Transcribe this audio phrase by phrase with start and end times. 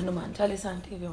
[0.00, 1.12] Hanuman Chalisa aunty you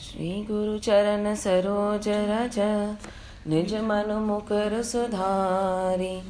[0.00, 2.58] श्री गुरु चरण सरोज रज,
[3.46, 6.22] निज मन मुकर सुधारी।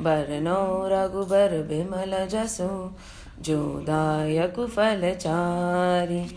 [0.00, 2.90] बरनौ रघुबर बिमल जसु,
[3.40, 6.36] जो दायक फल चारी।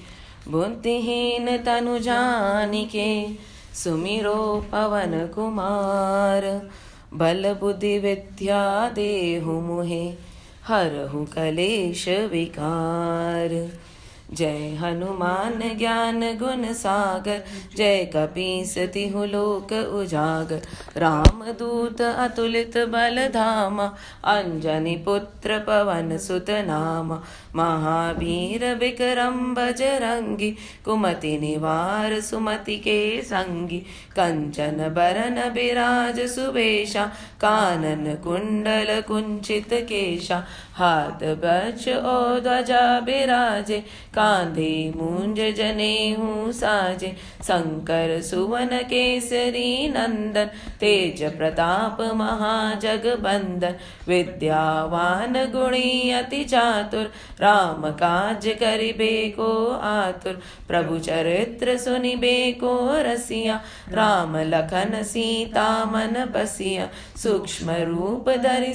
[0.51, 3.33] बुद्धिहीन तनु जानिके,
[3.73, 6.69] सुमिरो पवन कुमार।
[7.13, 10.28] बल बुद्धि विद्या देहु मुहे
[10.69, 13.69] हरहु कलेश विकार।
[14.33, 17.41] जय हनुमान ज्ञान गुण सागर,
[17.77, 20.61] जय कपीस तिहु लोक उजागर।
[20.97, 23.85] राम दूत अतुलित बल धामा
[24.25, 27.23] अंजनी पुत्र पवन सुत नामा।
[27.55, 30.51] महावीर विक्रम बजरंगी
[30.85, 33.77] कुमति निवार सुमति के संगी,
[34.15, 37.05] कंचन बरन बिराज सुबेशा
[37.41, 40.43] कानन कुंडल कुंचित केशा,
[40.73, 43.79] हाथ बच ओ ध्वजा बिराजे,
[44.13, 53.75] कांधे मूंज जने हूँ साजे, शंकर सुवन केसरी नंदन, तेज प्रताप महाजग बंदन
[54.07, 59.50] विद्यावान गुणी अति चातुर राम काज करिबे को
[59.82, 63.60] आतुर प्रभु चरित्र सुनिबे को रसिया
[63.92, 66.88] राम लखन सीता मन बसिया
[67.22, 68.74] सूक्ष्म रूप धरि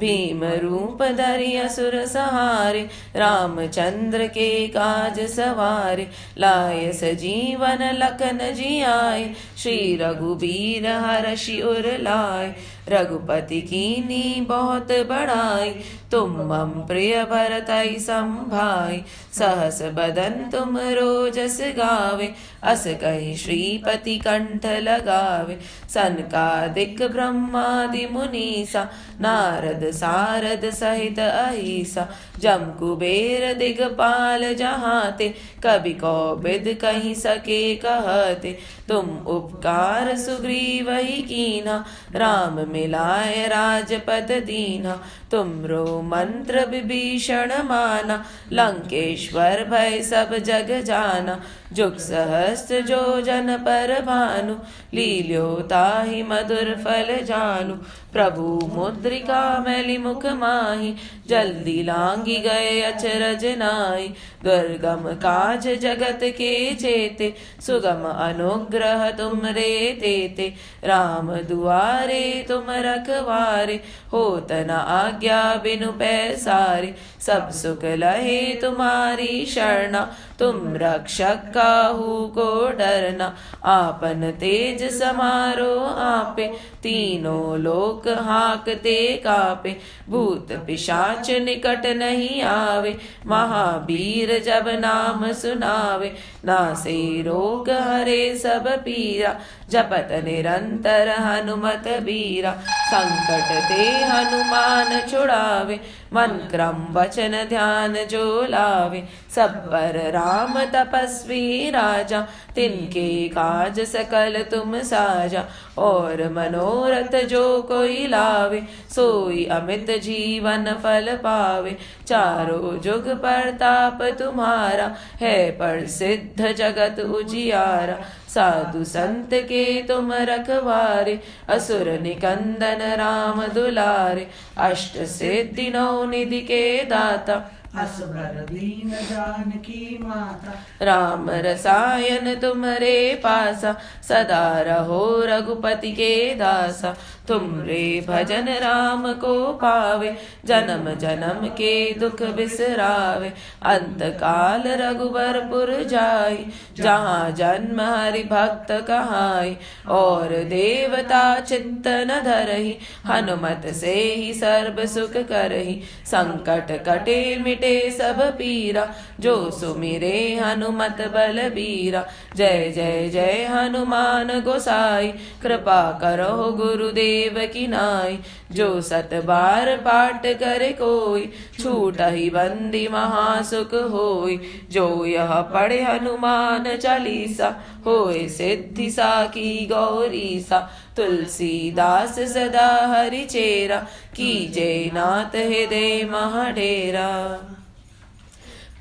[0.00, 2.82] भीम रूप धरि असुर सहारे
[3.16, 6.06] रामचंद्र के काज सवारे
[6.38, 9.24] लाय सजीवन लखन जियाए
[9.62, 12.54] श्री रघुबीर हर्षि उर लाए
[12.88, 15.70] रघुपति कीनी बहुत बड़ाई
[16.12, 19.02] तुम मम प्रिय भरतई संभाई
[19.38, 22.32] सहस बदन तुम रोजस गावे
[22.64, 25.58] अस कही श्रीपति कंठ लगावे
[25.94, 28.88] सनकादिक ब्रह्मादि मुनीसा
[29.20, 32.08] नारद सारद सहित अहिसा
[32.40, 35.28] जम कुबेर दिगपाल जहाते
[35.64, 38.58] कभी कौबिद कहीं सके कहते,
[38.88, 50.00] तुम उपकार सुग्रीव ही कीना, राम मिलाए राजपद दीना तुमरो मंत्र विभीषण माना, लंकेश्वर भय
[50.02, 51.40] सब जग जाना
[51.74, 54.54] जुग सहस्त्र जो जन पर भानु
[54.94, 57.76] लील्यो ताहि मधुर फल जानू।
[58.14, 60.94] प्रभु मुद्रिका मैली मुख माही,
[61.28, 64.08] जल्दी लांगी गए अचरज नाई।
[64.44, 70.54] दुर्गम काज जगत के चेते, सुगम अनुग्रह तुम रे तेते
[70.84, 73.80] राम दुआरे तुम रखवारे,
[74.12, 83.36] होत न आज्ञा बिनु पैसारे। सब सुख लहे तुम्हारी शरणा, तुम रक्षक काहू को डरना।
[83.64, 86.46] आपन तेज समारो आपे,
[86.82, 89.76] तीनों लोक हाकते कापे।
[90.08, 100.08] भूत पिशाच निकट नहीं आवे। महावीर जब नाम सुनावे। नासे रोग हरे सब पीरा। जपत
[100.24, 105.80] निरंतर हनुमत बीरा। संकट ते हनुमान छुड़ावे।
[106.14, 109.04] मन क्रम वचन ध्यान जो लावे
[109.34, 112.20] सब पर राम तपस्वी राजा,
[112.54, 115.44] तिनके काज सकल तुम साजा,
[115.78, 118.62] और मनोरथ जो कोई लावे,
[118.94, 121.76] सोई अमित जीवन फल पावे।
[122.06, 127.98] चारों जुग पर ताप तुम्हारा, है पर सिद्ध जगत उजियारा।
[128.34, 131.18] साधु संत के तुम रखवारे
[131.48, 134.26] असुर निकंदन राम दुलारे।
[134.58, 137.34] अष्ट सिद्धि नौ निधि के दाता
[137.74, 138.16] असुर
[138.50, 140.52] दीन जानकी माता।
[140.82, 143.72] राम रसायन तुम्हारे पासा
[144.08, 146.94] सदा रहो रघुपति के दासा।
[147.28, 153.32] तुम रे भजन राम को पावे, जन्म जन्म के दुख बिसरावे।
[153.62, 156.38] अंत काल रघुबरपुर जाय
[156.76, 159.56] जहाँ जन्म हरि भक्त कहाई।
[159.88, 162.76] और देवता चित्त न धरही,
[163.06, 171.48] हनुमत से ही सर्व सुख करही। संकट कटे मिटे सब पीरा, जो सुमिरे हनुमत बल
[171.48, 172.06] बीरा।
[172.36, 175.08] जय जय जय हनुमान गोसाई,
[175.42, 178.18] कृपा करो गुरुदेव। की नाई
[178.52, 181.32] जो सत बार पाठ करे कोई,
[181.62, 184.40] छूट ही बंदी महासुख होई,
[184.70, 193.78] जो यह पढ़े हनुमान चालीसा, होए सिद्धि साकी गौरी सा तुलसीदास सदा हरि चेरा
[194.16, 197.40] की जय नाथ हृदय महाडेरा।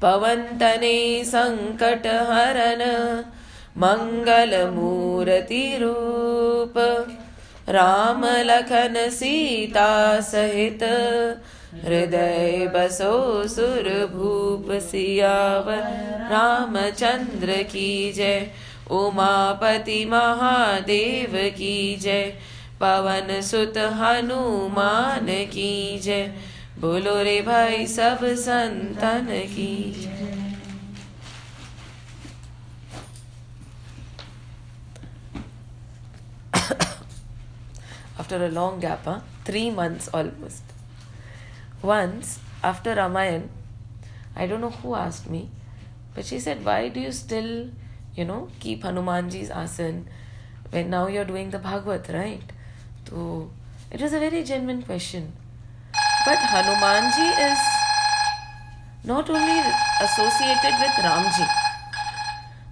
[0.01, 3.23] पवन तने संकट हरन,
[3.77, 6.73] मंगल मूर्ति रूप।
[7.69, 10.83] राम लखन सीता सहित।
[11.85, 15.81] हृदय बसो सुर भूप सियावर।
[16.31, 18.51] रामचंद्र की जय।
[18.91, 22.33] उमापति महादेव की जय।
[22.81, 26.33] पवन सुत हनुमान की जय।
[26.79, 30.42] बोलो रे भाई सब संतन की जय।
[38.23, 39.19] After a long gap, huh?
[39.43, 40.63] three months almost.
[41.81, 43.49] Once, after Ramayan,
[44.33, 45.49] I don't know who asked me,
[46.15, 47.69] but she said, Why do you still,
[48.15, 50.07] you know, keep Hanumanji's asan
[50.69, 52.53] when now you're doing the Bhagavad, right?
[53.09, 53.49] So
[53.91, 55.33] it was a very genuine question.
[56.25, 57.59] But Hanumanji is
[59.03, 59.59] not only
[60.07, 61.49] associated with Ramji,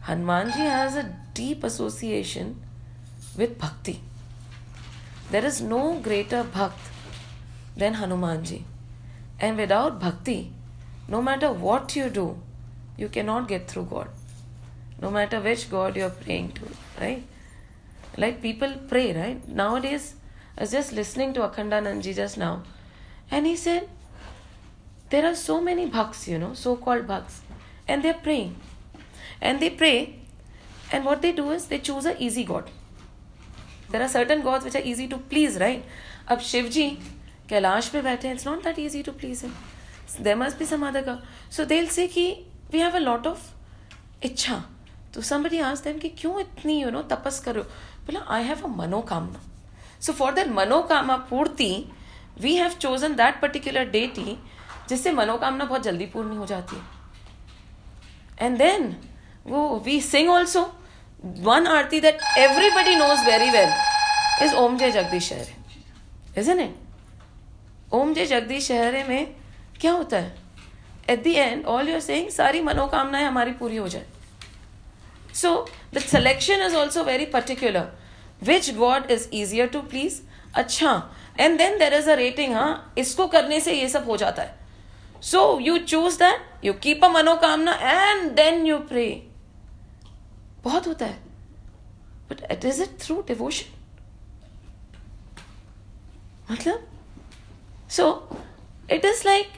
[0.06, 2.56] Hanumanji has a deep association
[3.36, 4.00] with Bhakti.
[5.32, 6.90] There is no greater Bhakt
[7.76, 8.64] than Hanumanji.
[9.40, 10.52] And without Bhakti,
[11.08, 12.38] no matter what you do,
[12.98, 14.10] you cannot get through God.
[15.02, 16.68] No matter which God you're praying to,
[17.00, 17.24] right?
[18.18, 19.48] Like people pray, right?
[19.48, 20.16] Nowadays,
[20.58, 22.64] I was just listening to Akhandanandji just now,
[23.32, 23.88] and he said,
[25.12, 27.40] there are so many bhaks, you know, so called bhaks,
[27.88, 28.58] and they're praying.
[29.40, 30.20] And they pray,
[30.92, 32.70] and what they do is they choose a easy God.
[33.92, 35.82] There are certain gods which are easy to please, right?
[36.28, 36.90] अब शिव जी
[37.50, 40.88] कैलाश पे बैठे हैं it's not that easy to please him there must be some
[40.88, 41.18] other का
[41.52, 42.26] so they say कि
[42.72, 43.50] we have a lot of
[44.26, 44.64] इच्छा
[45.14, 47.64] तो somebody ask them कि क्यों इतनी यू नो तपस करो
[48.08, 49.42] बोला आई हैव अ मनोकामना
[50.02, 51.74] सो फॉर दैट मनोकामना पूर्ति
[52.42, 54.38] we have chosen that particular deity
[54.90, 58.96] जिससे मनोकामना बहुत जल्दी पूर्ण हो जाती है। एंड देन
[59.48, 60.64] वो we sing also
[61.22, 63.74] one arti that everybody knows very well
[64.42, 65.50] is Om Jai Jagdish Shahare.
[66.36, 66.72] Isn't it?
[67.92, 69.36] Om Jai Jagdish Shahare में
[69.80, 70.40] क्या होता है
[71.10, 74.06] at the end all you're saying सारी मनोकामनाएँ हमारी पूरी हो जाए
[75.36, 75.54] so
[75.94, 77.88] the selection is also very particular
[78.44, 80.20] which god is easier to please
[80.56, 80.94] अच्छा
[81.40, 84.60] and then there is a rating हाँ इसको करने से ये सब हो जाता है
[85.24, 89.08] so you choose that you keep a मनोकामना एंड देन यू प्रे
[90.64, 91.20] बहुत होता है।
[92.30, 93.80] But it is it through devotion
[96.52, 96.88] मतलब?
[97.90, 98.06] So
[98.92, 99.52] it is like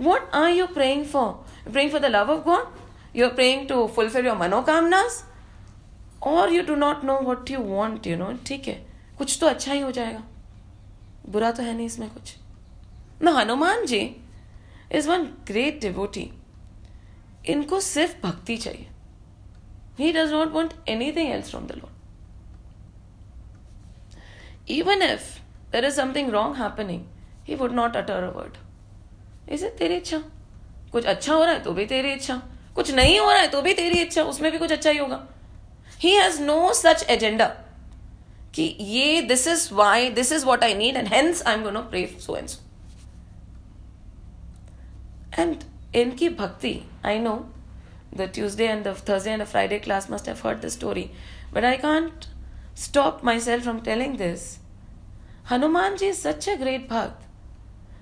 [0.00, 3.86] what are you praying for praying for the love of god you are praying to
[3.96, 5.22] fulfil your मनोकामनाज
[6.26, 8.74] or you do not know what you want you know ठीक है।
[9.18, 10.22] कुछ तो अच्छा ही हो जाएगा।
[11.28, 12.34] बुरा तो है नहीं इसमें कुछ।
[13.22, 14.00] न, Hanuman ji
[14.92, 16.30] is one great devotee
[17.46, 18.88] इनको सिर्फ़ भक्ति चाहिए।
[19.98, 21.92] He does not want anything else from the Lord.
[24.68, 25.40] Even if
[25.72, 27.06] there is something wrong happening,
[27.44, 28.58] he would not utter a word.
[29.48, 30.18] Is it तेरी इच्छा
[30.92, 32.40] कुछ अच्छा हो रहा है तो भी तेरी इच्छा
[32.74, 35.26] कुछ नहीं हो रहा है तो भी तेरी इच्छा उसमें भी कुछ अच्छा ही होगा
[36.00, 37.46] ही हैज़ नो सच एजेंडा
[38.54, 41.80] कि ये this is why this is what I need and hence I am gonna
[41.90, 42.60] pray so and so
[45.38, 45.64] and
[45.96, 47.34] इनकी भक्ति I know
[48.12, 51.10] the Tuesday and the Thursday and the Friday class must have heard the story.
[51.52, 52.26] But I can't
[52.74, 54.58] stop myself from telling this.
[55.48, 57.22] Hanumanji is such a great bhakt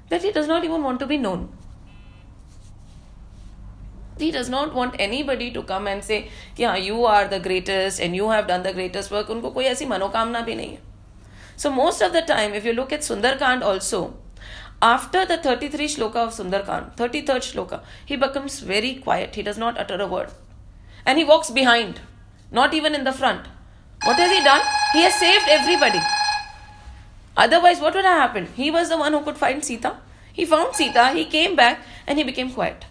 [0.09, 1.49] that he does not even want to be known.
[4.19, 8.17] He does not want anybody to come and say, yeah, you are the greatest and
[8.17, 9.29] you have done the greatest work.
[9.29, 10.79] उनको कोई ऐसी मनोकामना भी नहीं है.
[11.57, 14.15] So most of the time, if you look at Sundarkand also,
[14.83, 19.35] after the 33 shloka of Sundarkand, 33rd shloka, he becomes very quiet.
[19.35, 20.31] He does not utter a word.
[21.07, 22.01] And he walks behind,
[22.51, 23.47] not even in the front.
[24.05, 24.61] What has he done?
[24.93, 26.01] He has saved everybody.
[27.37, 28.49] Otherwise, what would have happened?
[28.55, 29.97] He was the one who could find Sita.
[30.33, 32.85] He found Sita, he came back, and he became quiet.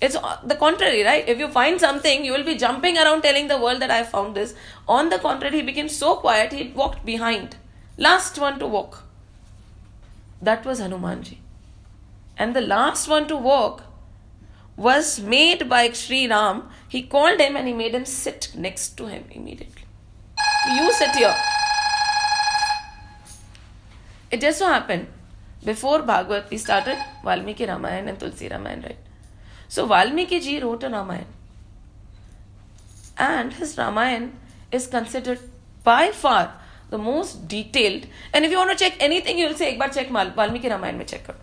[0.00, 1.26] It's the contrary, right?
[1.26, 4.34] If you find something, you will be jumping around telling the world that I found
[4.34, 4.54] this.
[4.86, 7.56] On the contrary, he became so quiet, he walked behind.
[7.96, 9.07] Last one to walk.
[10.40, 11.38] That was Hanumanji.
[12.36, 13.82] And the last one to walk
[14.76, 16.68] was made by Sri Ram.
[16.88, 19.82] He called him and he made him sit next to him immediately.
[20.76, 21.34] You sit here.
[24.30, 25.08] It just so happened
[25.64, 28.98] before Bhagavad we started Valmiki Ramayana and Tulsi Ramayana, right?
[29.68, 31.26] So Valmiki ji wrote a Ramayana.
[33.16, 34.30] And his Ramayana
[34.70, 35.40] is considered
[35.82, 36.54] by far
[36.90, 38.06] the most detailed.
[38.32, 40.96] And if you want to check anything you'll say ek bar check Mal- valmiki ramayan
[40.96, 41.38] mein check karo.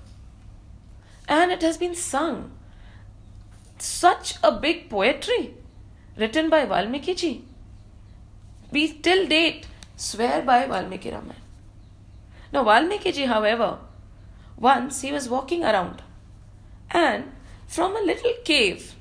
[1.27, 2.51] And it has been sung.
[3.77, 5.53] Such a big poetry
[6.17, 7.43] written by valmiki ji.
[8.71, 11.43] We till date swear by valmiki ramayan.
[12.51, 13.77] Now valmiki ji however
[14.57, 16.01] once he was walking around
[16.91, 17.31] and
[17.67, 18.95] from a little cave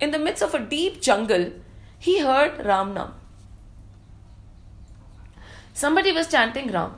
[0.00, 1.50] in the midst of a deep jungle
[1.98, 3.12] he heard ramnam
[5.80, 6.94] Somebody was chanting Ram.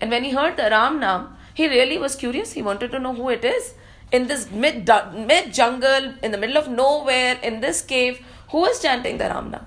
[0.00, 2.52] And when he heard the Ram Nam, he really was curious.
[2.52, 3.74] He wanted to know who it is.
[4.10, 4.90] In this mid,
[5.28, 8.18] mid jungle, in the middle of nowhere, in this cave,
[8.50, 9.66] who was chanting the Ram Nam?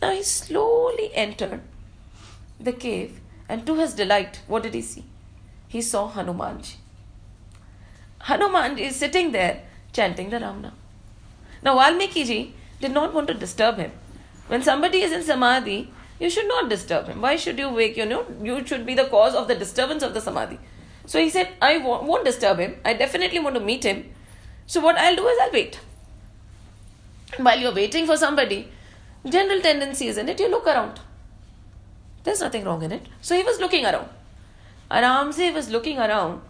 [0.00, 1.60] Now he slowly entered
[2.58, 3.20] the cave,
[3.50, 5.04] and to his delight, what did he see?
[5.68, 6.76] He saw Hanumanji.
[8.22, 10.72] Hanumanji is sitting there chanting the Ram Nam.
[11.62, 13.92] Now Valmiki ji did not want to disturb him.
[14.48, 17.20] When somebody is in samadhi, you should not disturb him.
[17.20, 17.96] Why should you wake?
[17.96, 20.58] You know, you should be the cause of the disturbance of the samadhi.
[21.04, 22.76] So he said, I won't disturb him.
[22.84, 24.12] I definitely want to meet him.
[24.66, 25.78] So what I'll do is I'll wait.
[27.38, 28.68] While you're waiting for somebody,
[29.24, 31.00] general tendency is in it, you look around.
[32.24, 33.06] There's nothing wrong in it.
[33.20, 34.08] So he was looking around.
[34.90, 36.40] Aramse was looking around,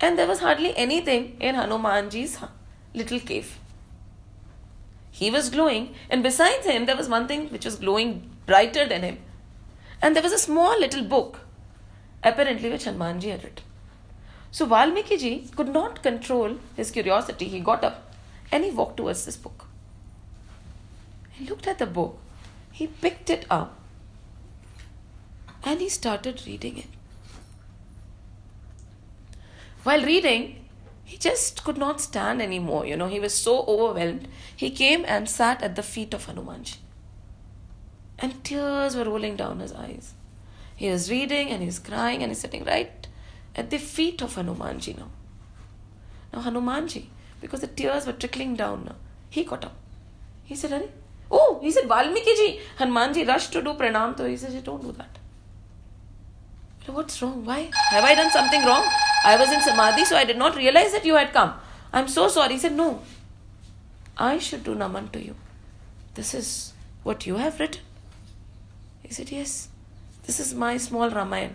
[0.00, 2.38] and there was hardly anything in Hanumanji's
[2.94, 3.58] little cave.
[5.10, 9.02] He was glowing, and besides him, there was one thing which was glowing brighter than
[9.02, 9.18] him.
[10.02, 11.40] And there was a small little book,
[12.22, 13.64] apparently which Hanumanji had written.
[14.50, 17.46] So Valmiki ji could not control his curiosity.
[17.48, 18.12] He got up
[18.52, 19.66] and he walked towards this book.
[21.32, 22.18] He looked at the book,
[22.70, 23.76] he picked it up,
[25.64, 26.86] and he started reading it.
[29.82, 30.64] While reading,
[31.04, 32.86] he just could not stand anymore.
[32.86, 34.28] You know, he was so overwhelmed.
[34.54, 36.76] He came and sat at the feet of Hanumanji
[38.24, 40.14] and tears were rolling down his eyes.
[40.82, 43.06] He was reading and he was crying and he's sitting right
[43.54, 45.10] at the feet of Hanumanji now.
[46.32, 47.02] Now Hanumanji,
[47.42, 48.96] because the tears were trickling down now,
[49.28, 49.76] he got up.
[50.44, 50.88] He said, Are?
[51.30, 52.48] Oh, he said, Valmiki ji.
[52.78, 54.28] Hanumanji rushed to do pranam to.
[54.28, 55.18] He said, Don't do that.
[56.96, 57.44] What's wrong?
[57.44, 57.70] Why?
[57.90, 58.84] Have I done something wrong?
[59.24, 61.54] I was in samadhi, so I did not realize that you had come.
[61.92, 62.54] I'm so sorry.
[62.54, 63.00] He said, No.
[64.16, 65.34] I should do naman to you.
[66.14, 67.83] This is what you have written.
[69.04, 69.68] He said, Yes,
[70.24, 71.54] this is my small Ramayana.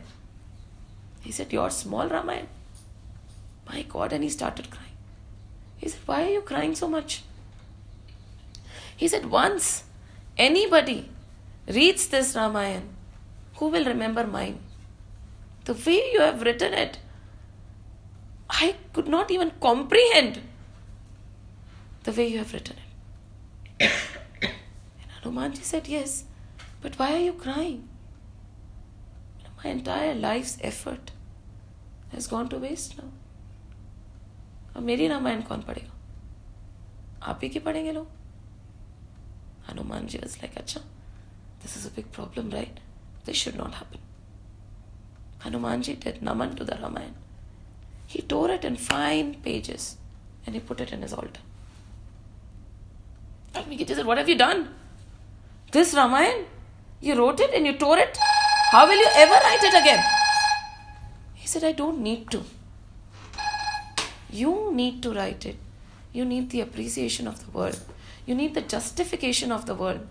[1.22, 2.48] He said, Your small Ramayana?
[3.68, 4.14] My God.
[4.14, 4.98] And he started crying.
[5.78, 7.24] He said, Why are you crying so much?
[8.96, 9.84] He said, Once
[10.38, 11.10] anybody
[11.68, 12.86] reads this Ramayana,
[13.56, 14.60] who will remember mine?
[15.66, 17.00] The way you have written it,
[18.50, 20.42] I could not even comprehend
[22.04, 22.78] the way you have written
[23.80, 23.92] it.
[24.42, 24.54] and
[25.24, 26.24] Hanumanji said, Yes,
[26.83, 27.89] but why are you crying?
[29.63, 31.13] My entire life's effort
[32.13, 33.11] has gone to waste now.
[34.77, 35.93] अब मेरी रामायण कौन पढ़ेगा
[37.31, 38.09] आप ही की पढ़ेंगे लोग
[39.69, 40.81] Hanuman ji was like अच्छा
[41.63, 42.81] this is a big problem right
[43.27, 43.99] this should not happen
[45.45, 47.15] Hanuman ji did naman to the Ramayan.
[48.07, 49.97] He tore it in fine pages
[50.47, 51.43] and he put it in his altar.
[53.55, 54.69] Valmiki said, What have you done?
[55.73, 56.45] This Ramayan?
[57.02, 58.18] You wrote it and you tore it?
[58.72, 60.04] How will you ever write it again?
[61.34, 62.44] He said, I don't need to.
[64.30, 65.58] You need to write it.
[66.12, 67.80] You need the appreciation of the world.
[68.26, 70.08] You need the justification of the world.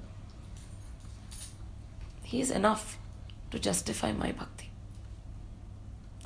[2.22, 2.98] He is enough
[3.50, 4.70] to justify my bhakti.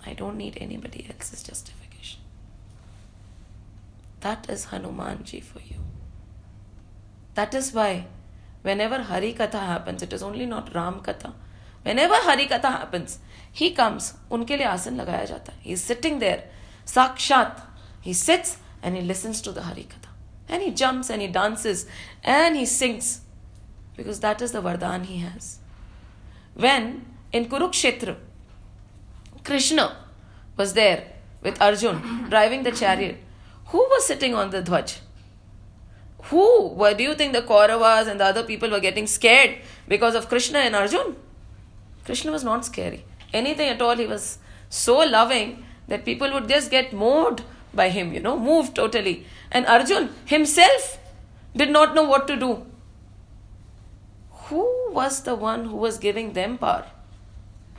[0.05, 2.21] I don't need anybody else's justification.
[4.21, 5.77] That is Hanumanji for you.
[7.35, 8.07] That is why
[8.63, 11.33] whenever Hari Katha happens, it is only not Ram Katha.
[11.83, 13.19] Whenever Hari Katha happens,
[13.51, 15.63] he comes, उनके लिए आसन लगाया जाता है.
[15.63, 16.45] He is sitting there,
[16.87, 17.61] sakshat.
[18.01, 20.09] He sits and he listens to the Hari Katha.
[20.49, 21.87] And he jumps and he dances
[22.23, 23.21] and he sings
[23.97, 25.59] because that is the Vardhan he has.
[26.55, 28.17] When in Kurukshetra,
[29.45, 29.97] Krishna
[30.57, 31.05] was there
[31.43, 33.19] with Arjun driving the chariot,
[33.67, 34.99] who was sitting on the Dwaj?
[36.31, 36.69] Who?
[36.69, 40.29] Why do you think the Kauravas and the other people were getting scared because of
[40.29, 41.17] Krishna and Arjun?
[42.05, 43.05] Krishna was not scary.
[43.33, 44.39] Anything at all, he was
[44.69, 47.43] so loving that people would just get moved
[47.75, 49.27] by him, you know, moved totally.
[49.51, 50.99] And Arjun himself
[51.57, 52.67] did not know what to do.
[54.31, 56.87] Who was the one who was giving them power?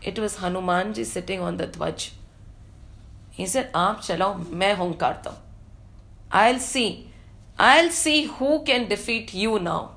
[0.02, 2.12] It was Hanumanji sitting on the Dwaj.
[3.32, 5.36] He said, Aap chalao, main hunkarta.
[6.32, 7.10] I'll see
[7.66, 9.92] I'll see who can defeat you now.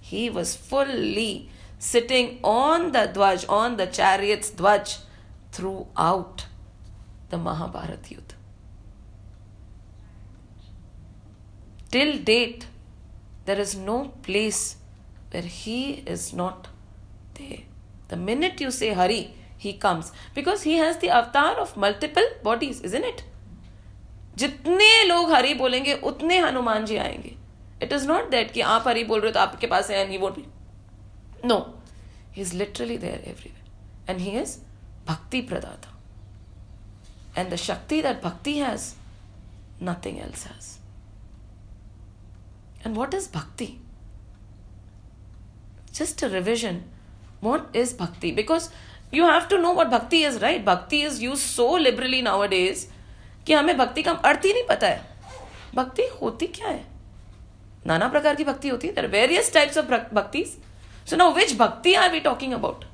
[0.00, 4.98] He was fully sitting on the Dwaj, on the chariot's Dwaj
[5.52, 6.46] throughout
[7.30, 8.34] the Mahabharat Yuddha.
[11.92, 12.66] Till date,
[13.44, 14.76] there is no place
[15.30, 16.66] where he is not
[17.34, 17.60] there.
[18.08, 22.80] The minute you say Hari, he comes because he has the avatar of multiple bodies
[22.80, 23.22] isn't it
[24.38, 27.34] जितने लोग हरी बोलेंगे, उतने हनुमान जी आएँगे।
[27.82, 30.10] It is not that कि आप हरी बोल रहे हो तो आपके पास है and
[30.10, 30.38] he would
[31.44, 31.58] know
[32.34, 34.56] he is literally there everywhere and he is
[35.06, 35.94] भक्ति प्रदाता
[37.40, 38.92] एंड द शक्ति दैट भक्ति has
[39.82, 40.76] nothing else has
[42.86, 43.76] and what is भक्ति
[45.98, 46.76] just a revision.
[47.40, 48.30] What is bhakti?
[48.32, 48.70] Because
[49.10, 50.64] you have to know what bhakti is, right?
[50.64, 52.84] Bhakti is used so liberally nowadays
[53.48, 55.16] कि हमें भक्ति का अर्थ ही नहीं पता है।
[55.74, 56.84] भक्ति होती क्या है?
[57.86, 60.44] नाना प्रकार की भक्ति होती है। देर वेरियस टाइप्स ऑफ़ भक्ति
[61.10, 62.84] सो नो विच भक्ति are we talking about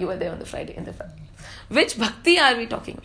[0.00, 0.94] you are there on the Friday in the
[1.72, 2.98] which भक्ति are we talking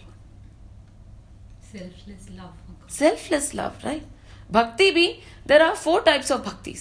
[1.72, 4.08] selfless love selfless love right
[4.52, 5.08] भक्ति भी
[5.48, 6.76] there are four types of भक्ति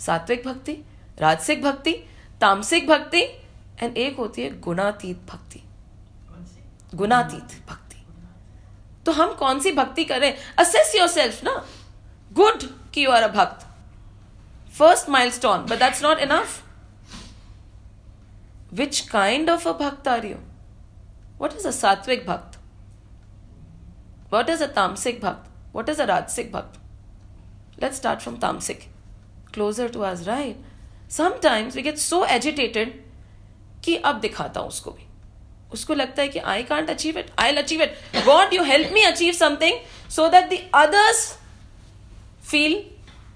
[0.00, 0.72] सात्विक भक्ति
[1.20, 1.92] राजसिक भक्ति
[2.40, 3.22] तामसिक भक्ति
[3.82, 5.62] एंड एक होती है गुणातीत भक्ति।
[6.96, 8.02] गुणातीत भक्ति।
[9.06, 10.32] तो हम कौन सी भक्ति करें?
[10.58, 11.52] असेस योर सेल्फ ना?
[12.32, 12.62] गुड
[12.94, 13.66] कि यू आर अ भक्त
[14.78, 16.62] first milestone but that's not enough
[18.74, 20.36] which kind of a भक्त are you
[21.40, 22.58] what is a सात्विक भक्त
[24.32, 26.80] वट इज़ अ तामसिक भक्त वट इज़ अ राजसिक भक्त
[27.82, 28.80] लेट्स स्टार्ट फ्रॉम तामसिक
[29.54, 32.94] closer to us right sometimes we get so agitated
[33.84, 35.05] कि अब दिखाता हूँ उसको भी।
[35.76, 39.02] उसको लगता है कि I can't achieve it I'll achieve it won't you help me
[39.04, 39.78] achieve something
[40.10, 41.26] so that the others
[42.42, 42.82] feel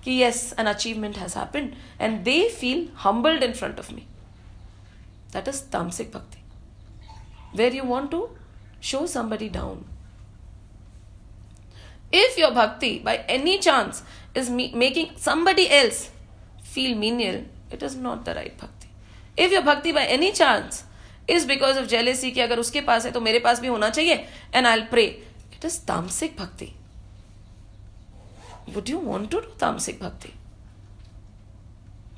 [0.05, 4.03] कि yes an achievement has happened and they feel humbled in front of me
[5.33, 6.39] that is तामसिक भक्ति
[7.57, 8.29] where you want to
[8.83, 9.85] show somebody down
[12.15, 14.03] if your भक्ति by any chance
[14.37, 16.09] is making somebody else
[16.75, 20.85] feel menial it is not the right भक्ति if your भक्ति by any chance
[21.31, 24.15] is because of jealousy कि अगर उसके पास है तो मेरे पास भी होना चाहिए
[24.55, 25.05] and I'll pray
[25.55, 26.73] it is तामसिक भक्ति
[28.69, 30.33] would you want to do तामसिक भक्ति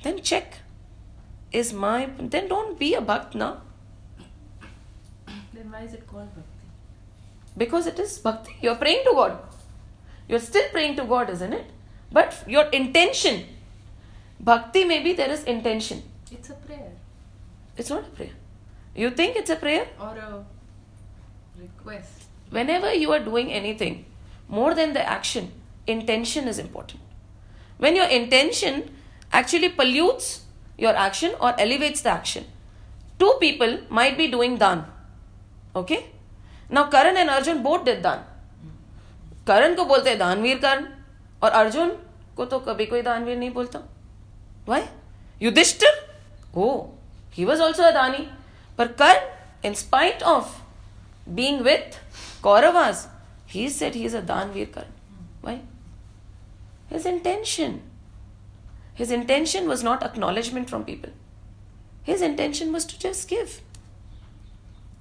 [0.03, 0.51] then check
[1.55, 3.49] is my then don't be a भक्त ना
[7.57, 9.31] बिकॉज़ इट इज़ भक्ति you are praying to god
[10.31, 11.71] you are still praying to god is in it
[12.13, 13.43] but your intention
[14.41, 16.01] भक्ति में भी there is intention
[16.33, 18.42] it's a prayer it's not a prayer
[18.94, 20.28] you think it's a prayer or a
[21.60, 22.26] request.
[22.50, 23.96] whenever you are doing anything
[24.58, 25.48] more than the action
[25.94, 27.00] intention is important
[27.84, 28.78] when your intention
[29.40, 30.28] actually pollutes
[30.84, 32.46] your action or elevates the action
[33.18, 34.84] two people might be doing dan
[35.82, 36.00] okay
[36.70, 38.26] now karan and arjun both did dan
[39.48, 40.84] करण को बोलते हैं दानवीर कर्ण
[41.42, 41.90] और अर्जुन
[42.36, 43.78] को तो कभी कोई दानवीर नहीं बोलता
[44.68, 44.82] why
[45.42, 45.94] Yudhishthir
[46.56, 46.66] oh
[47.36, 48.28] he was also a दानी
[48.77, 50.61] पर Karna in spite of
[51.35, 51.97] being with
[52.45, 53.07] Kauravas,
[53.47, 54.89] he said he is a Danvir Karan.
[55.41, 55.61] Why?
[56.89, 57.81] His intention.
[58.93, 61.13] His intention was not acknowledgement from people.
[62.03, 63.61] His intention was to just give.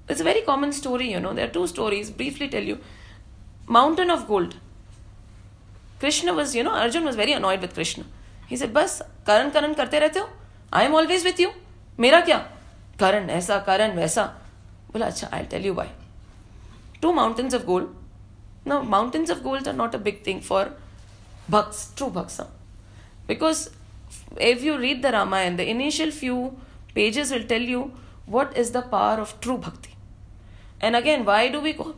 [0.08, 1.32] It's a very common story, you know.
[1.34, 2.10] There are two stories.
[2.10, 2.78] Briefly tell you.
[3.66, 4.56] Mountain of gold.
[5.98, 8.04] Krishna was, you know, Arjun was very annoyed with Krishna.
[8.48, 10.28] He said, बस करण करण करते रहते हो
[10.72, 11.48] I am always with you
[12.00, 12.38] मेरा क्या
[12.99, 14.25] करण ऐसा करण वैसा
[14.93, 15.87] बोला अच्छा I tell you Y
[17.01, 17.95] two mountains of gold.
[18.65, 20.71] Now, mountains of gold are not a big thing for
[21.49, 22.37] bhaks, true bhaks.
[22.37, 22.47] huh?
[23.27, 23.69] Because
[24.37, 26.57] if you read the Ramayana, the initial few
[26.93, 27.91] pages will tell you
[28.25, 29.95] what is the power of true bhakti.
[30.81, 31.95] And again, why do we call,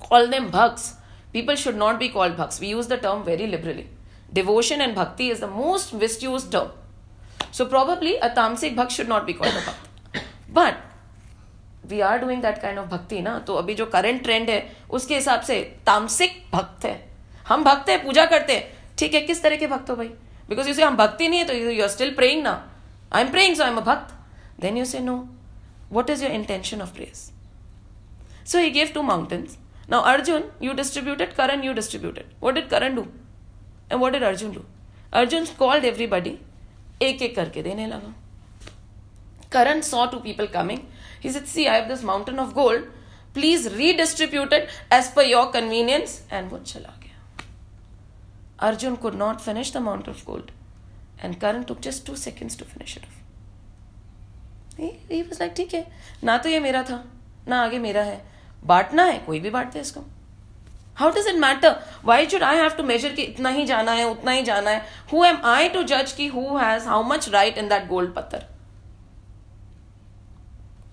[0.00, 0.94] call them bhaks?
[1.32, 2.60] People should not be called bhaks.
[2.60, 3.88] We use the term very liberally.
[4.32, 6.70] Devotion and bhakti is the most misused term.
[7.50, 9.86] So, probably a tamasic bhakt should not be called a bhakt.
[10.51, 10.73] But
[11.89, 15.15] we are doing that kind of भक्ति ना तो अभी जो current trend है, उसके
[15.15, 16.93] हिसाब से तामसिक भक्त है।
[17.47, 20.07] हम भक्त है, पूजा करते हैं। ठीक है, किस तरह के भक्त हो भाई?
[20.49, 22.53] बिकॉज़ यू से हम भक्ति नहीं है तो यू आर स्टिल प्रेइंग ना?
[23.13, 25.17] I am praying so I am a भक्त then you say no
[25.93, 27.31] what is your intention of prayers
[28.51, 29.57] so he gave two mountains
[29.89, 33.01] now Arjun you distributed Karan you distributed what did Karan do
[33.91, 34.63] and what did Arjun do
[35.13, 36.37] Arjun called everybody
[37.01, 38.13] एक एक करके देने लगा।
[39.51, 40.87] Karan saw two people coming.
[41.19, 42.83] He said, See, I have this mountain of gold.
[43.35, 46.21] Please redistribute it as per your convenience.
[46.31, 47.17] And वो चला गया.
[48.59, 50.51] Arjun could not finish the mountain of gold.
[51.19, 53.17] And Karan took just two seconds to finish it off.
[54.77, 55.85] He, he was like, ठीक है
[56.23, 57.03] ना तो ये मेरा था
[57.47, 58.21] ना आगे मेरा है
[58.65, 60.03] बांटना है कोई भी बांट दे इसको
[60.97, 64.05] how does it matter why should I have to measure कि इतना ही जाना है
[64.09, 67.57] उतना ही जाना है हु एम आई टू जज कि who has how much right
[67.57, 68.45] in that gold पत्थर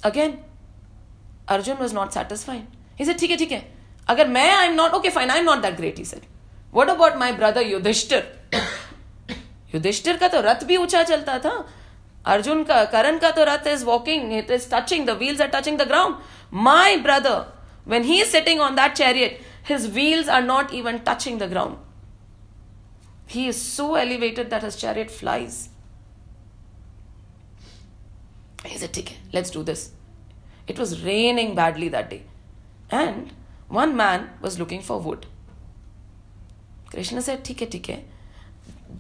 [0.04, 0.40] Again,
[1.48, 2.66] Arjun was not satisfied.
[2.98, 3.62] He said, ठीक है ठीक है
[4.10, 6.26] अगर मैं I am not okay fine I am not that great he said
[6.74, 8.24] what about my brother Yudhishthir
[9.76, 11.54] Yudhishthir का तो रथ भी ऊंचा चलता था
[12.34, 15.78] अर्जुन का करण का तो रथ is walking it is touching the wheels are touching
[15.80, 16.16] the ground
[16.70, 17.42] my brother
[17.86, 21.78] when he is sitting on that chariot his wheels are not even touching the ground
[23.28, 25.70] he is so elevated that his chariot flies
[28.65, 29.87] I said, ठीक है let's do this
[30.71, 32.25] it was raining badly that day
[32.93, 33.27] and
[33.73, 35.25] one man was looking for wood
[36.93, 38.05] Krishna से ठीक है ठीक है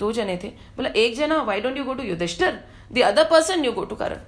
[0.00, 2.58] दो जने थे। बोला एक जना why don't you go to Yudhishthir
[2.92, 4.20] the other person you go to Karan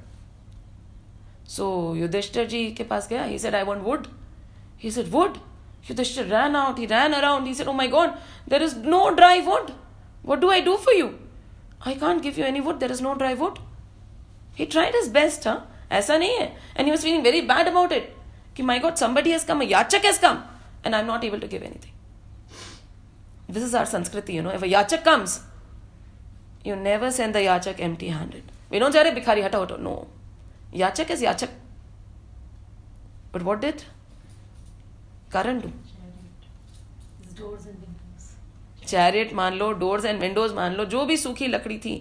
[1.49, 4.07] so Yudhishthir ji के पास गया he said I want wood
[4.83, 5.37] he said wood
[5.90, 8.11] Yudhishthir ran out he ran around he said oh my god
[8.49, 9.71] there is no dry wood
[10.25, 11.11] what do I do for you
[11.87, 13.59] I can't give you any wood there is no dry wood
[14.61, 15.55] he tried his best हा
[15.92, 16.46] ऐसा नहीं है.
[16.77, 18.14] And he was feeling very bad about it
[18.57, 20.42] कि my God somebody has come yachak has come
[20.87, 24.64] and I am not able to give anything this is our sanskriti you know if
[24.66, 25.40] yachak comes
[26.66, 30.07] you never send the yachak empty handed we don't अरे, भिखारी, हटाओ हटाओ no
[30.75, 31.49] yachak is yachak.
[33.35, 33.83] But what did
[35.33, 35.70] Karan do
[38.87, 41.92] charity मान लो doors and Windows मान लो, जो भी सूखी लकड़ी थी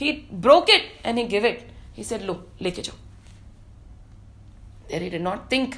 [0.00, 2.97] he broke it and he give it he said लो लेके जाओ
[4.91, 5.77] there he did not think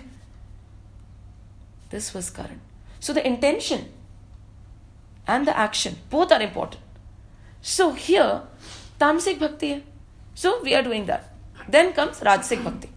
[1.90, 2.62] this was Karan
[3.00, 3.86] so the intention
[5.28, 6.82] and the action both are important
[7.62, 8.42] so here
[9.04, 9.82] tamasic bhakti hai
[10.44, 11.30] so we are doing that
[11.76, 12.90] then comes rajasic bhakti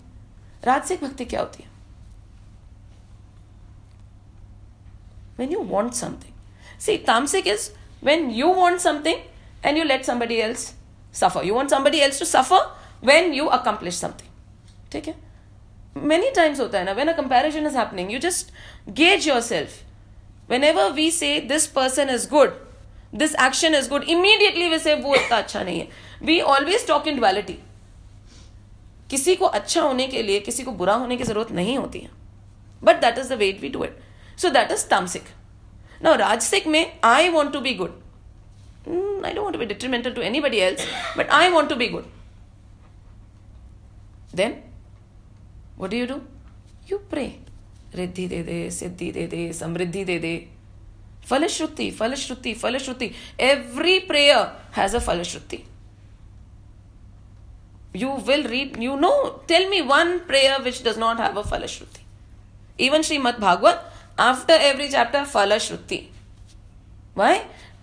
[0.70, 1.74] rajasic bhakti क्या होती है
[5.36, 6.32] when you want something
[6.86, 7.68] see tamasic is
[8.08, 9.22] when you want something
[9.62, 10.64] and you let somebody else
[11.12, 12.60] suffer you want somebody else to suffer
[13.01, 14.29] when you accomplish something
[14.91, 15.15] ठीक है
[16.07, 18.51] many times होता है ना when a comparison is happening you just
[18.99, 19.79] gauge yourself
[20.47, 22.53] whenever we say this person is good
[23.13, 25.87] this action is good immediately we say वो इतना अच्छा नहीं है
[26.21, 27.57] we always talk in duality
[29.09, 32.09] किसी को अच्छा होने के लिए किसी को बुरा होने की ज़रूरत नहीं होती है
[32.83, 33.97] but that is the way we do it
[34.41, 35.23] so that is तामसिक
[36.03, 40.57] नाउ राजसिक में I want to be good I don't to be detrimental to anybody
[40.59, 40.87] else
[41.17, 42.05] but I want to be good
[44.35, 44.61] then
[45.77, 46.21] what do you do?
[46.87, 47.29] You pray.
[47.95, 50.35] रिद्धि दे दे सिद्धि दे दे समृद्धि दे दे
[51.29, 54.45] फलश्रुति फलश्रुति फलश्रुति every prayer
[54.77, 55.63] has a फलश्रुति
[57.93, 62.03] you will read you know tell me one prayer which does not have a falashruti
[62.77, 63.79] even Srimad Bhagavad
[64.17, 65.99] after every chapter falashruti
[67.15, 67.33] why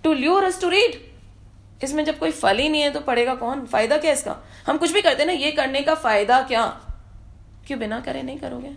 [0.02, 0.98] to lure us to read
[1.82, 4.32] इसमें जब कोई फल ही नहीं है तो पढ़ेगा कौन फ़ायदा क्या इसका
[4.68, 6.66] हम कुछ भी करते ना, ये करने का फ़ायदा क्या?
[7.66, 8.74] क्यों बिना करे नहीं करोगे?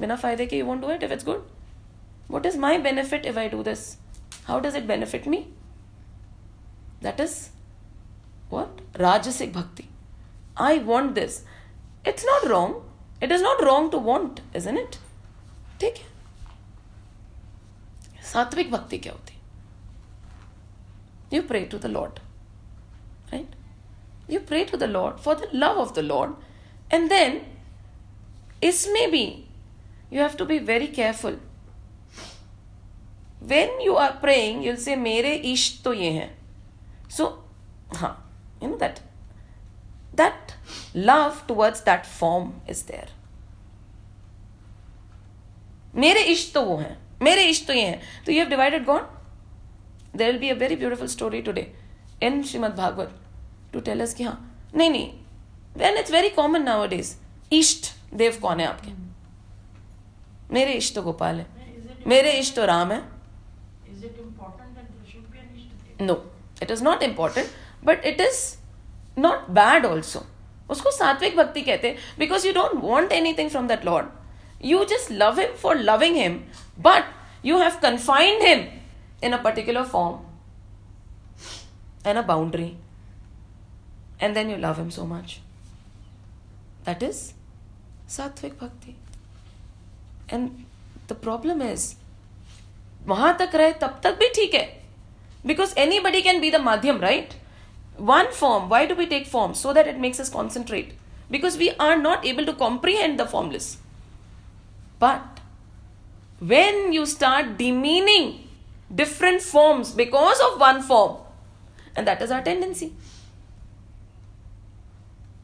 [0.00, 1.46] बिना फ़ायदे के you want do it if it's good
[2.30, 3.92] what is my benefit if I do this
[4.46, 5.44] how does it benefit me
[7.02, 7.38] that is
[8.50, 8.78] what?
[9.00, 9.84] Rajasic bhakti.
[10.66, 11.34] I want this.
[12.04, 12.70] It's not wrong.
[13.26, 14.96] It is not wrong to want, isn't it?
[15.80, 16.06] ठीक है?
[18.30, 19.34] सात्विक भक्ति क्या होती?
[21.36, 22.20] You pray to the lord
[24.29, 27.41] you pray to the Lord for the love of the Lord and then
[28.63, 29.25] इसमें भी
[30.13, 31.39] you have to be very careful
[33.43, 36.29] when you are praying you'll से मेरे इष्ट तो ये हैं
[37.17, 37.25] सो
[37.95, 38.13] हाँ
[38.63, 38.99] you know that
[40.15, 40.51] that
[40.95, 43.11] love towards that form is there
[45.95, 49.01] मेरे इष्ट तो वो हैं मेरे इष्ट तो ये हैं तो you have divided God
[50.15, 51.71] there will be a very beautiful story today
[52.23, 53.16] in Shrimad Bhagavat
[53.72, 54.38] To tell us कि हाँ
[54.76, 55.12] नहीं नहीं
[55.76, 57.14] when it's very common nowadays
[57.52, 58.92] इष्ट देव कौन है आपके?
[60.54, 61.46] मेरे इष्ट तो गोपाल है।
[62.06, 63.02] मेरे इष्ट तो राम है?
[66.00, 66.14] No
[66.62, 67.48] it is not important
[67.84, 68.40] but it is
[69.18, 70.24] not bad also
[70.70, 75.10] उसको सात्विक भक्ति कहते हैं because you don't want anything from that lord you just
[75.12, 76.40] love him for loving him
[76.78, 78.64] but you have confined him
[79.24, 80.20] in a particular form
[82.06, 82.72] and a boundary
[84.19, 85.39] and then you love him so much.
[86.85, 87.33] That is
[88.07, 88.95] sattvic bhakti.
[90.29, 90.65] And
[91.07, 91.95] the problem is,
[93.07, 94.65] वहां तक रहे तब तक भी ठीक है
[95.45, 97.33] because any buddy can be the माध्यम right
[98.11, 100.93] one form why do we take form so that it makes us concentrate
[101.31, 103.77] because we are not able to comprehend the formless
[105.01, 105.33] but
[106.51, 108.47] when you start demeaning
[108.93, 111.17] different forms because of one form,
[111.95, 112.91] and that is our tendency,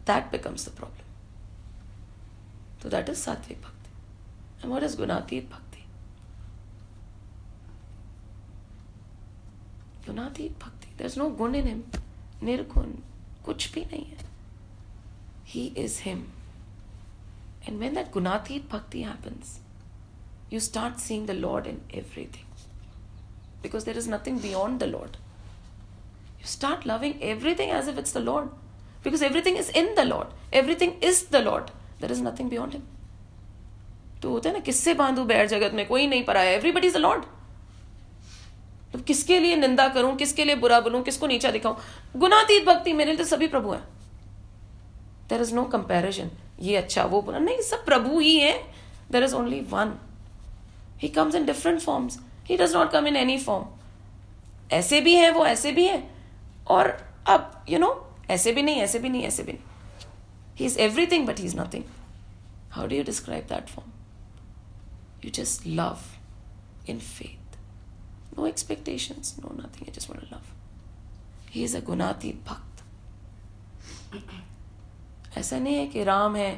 [0.04, 1.04] that becomes the problem.
[2.82, 3.90] So that is Sattvic Bhakti.
[4.62, 5.84] And what is Gunatit Bhakti?
[10.06, 10.88] Gunatit Bhakti.
[10.96, 11.84] There's no gun in him.
[12.42, 12.98] Nirgun.
[13.46, 14.24] Kuch bhi nahi hai.
[15.44, 16.26] He is him.
[17.66, 19.60] And when that Gunatit Bhakti happens,
[20.50, 22.44] you start seeing the Lord in everything.
[23.62, 25.16] Because there is nothing beyond the Lord.
[26.38, 28.50] You start loving everything as if it's the Lord.
[29.04, 30.34] Because everything is in the Lord.
[30.52, 31.70] Everything is the Lord.
[32.00, 32.82] There is nothing beyond Him.
[34.22, 35.86] तो होता है ना, किससे बांधू बैर जगत में?
[35.86, 37.24] कोई नहीं पराया। एवरीबडी इज़ लॉर्ड
[38.92, 40.14] तो किसके लिए निंदा करूँ?
[40.16, 41.76] किसके लिए बुरा बोलूँ किसको नीचा दिखाऊँ?
[42.16, 43.82] गुनातीत भक्ति मेरे लिए तो सभी प्रभु हैं।
[45.28, 48.52] देर इज़ नो कंपेरिजन ये अच्छा वो बुरा। नहीं, सब प्रभु ही है।
[49.10, 49.94] There is only one
[50.98, 53.64] he comes in different forms he does not come in any form
[54.72, 56.02] ऐसे भी हैं, वो ऐसे भी हैं।
[56.68, 59.64] और अब यू नो ऐसे भी नहीं, ऐसे भी नहीं, ऐसे भी नहीं।
[60.58, 61.84] He is everything but he is nothing
[62.72, 63.92] how do you describe that form
[65.24, 65.98] you just love
[66.90, 67.58] in faith
[68.38, 70.52] no expectations no nothing I just love
[71.50, 72.72] he is a gunatit bhakt
[75.38, 76.52] ऐसा नहीं है कि राम है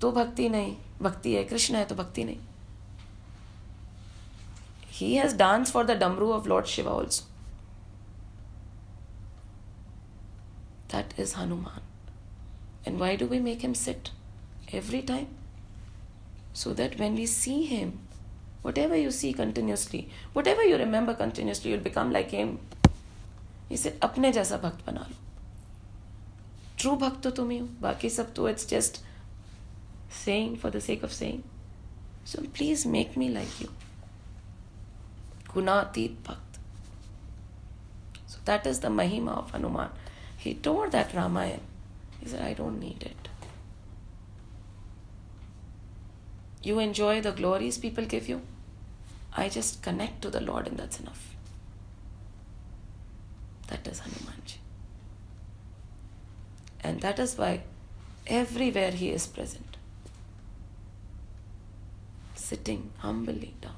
[0.00, 2.38] तो भक्ति नहीं, भक्ति है, कृष्ण है तो भक्ति नहीं।
[4.94, 7.22] He has danced for the Damru of Lord Shiva also.
[10.91, 11.81] That is Hanuman.
[12.85, 14.11] And why do we make him sit
[14.71, 15.27] every time?
[16.53, 17.99] So that when we see him,
[18.61, 22.59] whatever you see continuously, whatever you remember continuously, you'll become like him.
[23.69, 25.15] He said, अपने जैसा भक्त बना लो
[26.79, 29.01] true भक्त तो तुम ही हो बाकी सब तो it's just
[30.09, 31.43] saying for the sake of saying.
[32.23, 33.69] So please make me like you.
[35.53, 36.59] Gunatit Bhakt.
[38.27, 39.89] So that is the Mahima of Hanuman.
[40.42, 41.60] He told that Ramayana.
[42.20, 43.28] He said, I don't need it.
[46.64, 48.42] You enjoy the glories people give you.
[49.36, 51.36] I just connect to the Lord and that's enough.
[53.68, 54.56] That is Hanumanji.
[56.82, 57.62] And that is why
[58.26, 59.76] everywhere he is present,
[62.34, 63.76] sitting humbly down.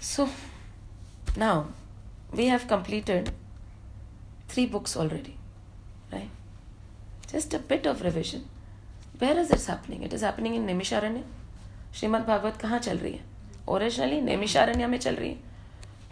[0.00, 0.30] So
[1.37, 1.67] now
[2.33, 3.31] we have completed
[4.47, 5.37] three books already,
[6.11, 6.29] right?
[7.31, 8.45] Just a bit of revision.
[9.19, 10.03] Where is this happening?
[10.03, 11.23] It is happening in Nimisharanya.
[11.95, 13.23] Shrimad Bhagavat कहाँ चल रही है
[13.69, 15.37] originally Naimisharanya में चल रही है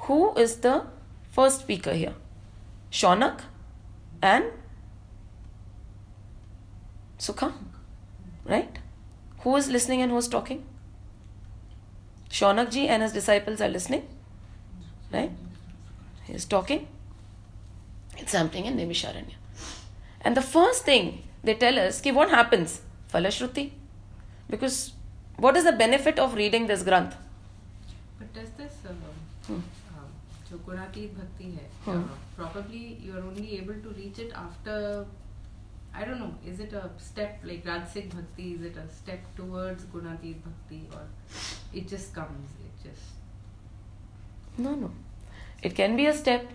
[0.07, 0.67] who is the
[1.35, 2.15] first speaker here
[2.99, 3.41] Shaunak
[4.23, 4.51] and
[7.21, 7.51] सुखा
[8.47, 8.79] right
[9.45, 10.61] who is listening and who is talking
[12.35, 14.05] Shaunak ji and his disciples are listening,
[15.11, 15.31] right?
[16.25, 16.87] He is talking.
[18.17, 19.35] It's happening in Nimisharanya.
[20.21, 22.81] And the first thing they tell us, ki what happens?
[23.13, 23.71] Falashruti.
[24.49, 24.93] Because
[25.37, 27.15] what is the benefit of reading this granth?
[28.19, 28.93] But does this uh,
[29.47, 29.55] Hmm.
[29.55, 30.07] um,
[30.49, 32.03] जो गुणातीत भक्ति है Hmm.
[32.03, 34.75] uh, probably you are only able to reach it after
[36.01, 39.83] I don't know is it a step like Rajasic Bhakti is it a step towards
[39.95, 41.03] Gunatit Bhakti or
[41.81, 43.11] it just comes it just
[44.58, 44.90] no, no.
[45.62, 46.46] It can be a step.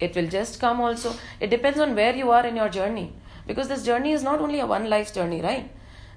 [0.00, 1.14] It will just come also.
[1.40, 3.12] It depends on where you are in your journey.
[3.46, 5.70] Because this journey is not only a one life journey, right?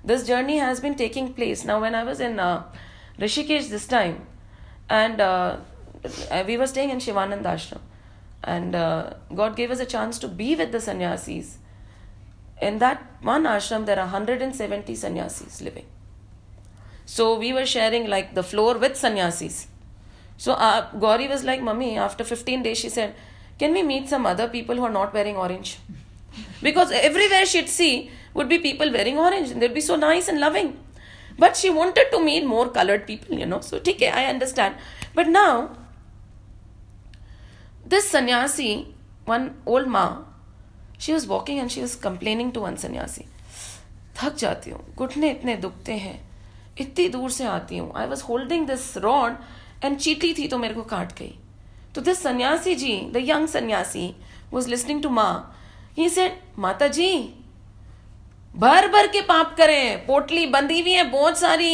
[0.03, 1.63] This journey has been taking place.
[1.65, 2.63] Now, when I was in uh,
[3.19, 4.27] Rishikesh this time,
[4.89, 5.57] and uh,
[6.45, 7.81] we were staying in Shivanand Ashram,
[8.43, 11.57] and uh, God gave us a chance to be with the sannyasis.
[12.61, 15.85] In that one ashram, there are 170 sannyasis living.
[17.05, 19.67] So we were sharing like the floor with sannyasis.
[20.37, 23.15] So uh, Gauri was like, Mummy, after 15 days, she said,
[23.57, 25.77] Can we meet some other people who are not wearing orange?
[26.61, 30.39] Because everywhere she'd see would be people wearing orange and they'd be so nice and
[30.39, 30.77] loving.
[31.37, 33.61] But she wanted to meet more colored people, you know.
[33.61, 34.75] So, okay, I understand.
[35.13, 35.77] But now,
[37.85, 38.93] this sannyasi,
[39.25, 40.23] one old ma,
[40.97, 43.27] she was walking and she was complaining to one sannyasi.
[44.15, 46.19] थक जाती हूँ घुटने इतने दुखते हैं
[46.79, 49.35] इतनी दूर से आती हूँ I was holding this rod
[49.85, 51.33] and चीटी थी तो मेरे को काट गई
[51.95, 54.13] तो this sanyasi ji the young sanyasi
[54.53, 55.33] was listening to Maa
[55.97, 57.11] he said माता जी
[58.55, 61.71] भर भर के पाप करें पोटली बंधी हुई है बहुत सारी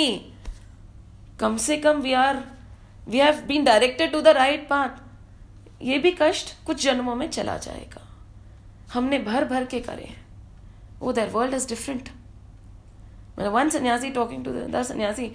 [1.39, 2.43] कम से कम we are
[3.07, 5.01] we have been directed to the right path
[5.81, 8.07] ये भी कष्ट कुछ जन्मों में चला जाएगा
[8.93, 10.19] हमने भर भर के करे हैं
[10.99, 12.09] वो दैर वर्ल्ड इज़ डिफरेंट
[13.37, 15.27] मतलब one sanyasi talking to the sanyasi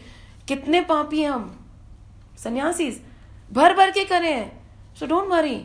[0.48, 1.46] कितने पापी हैं हम
[2.44, 2.90] सन्यासी
[3.52, 4.50] भर भर के करे। हैं
[4.98, 5.60] so don't worry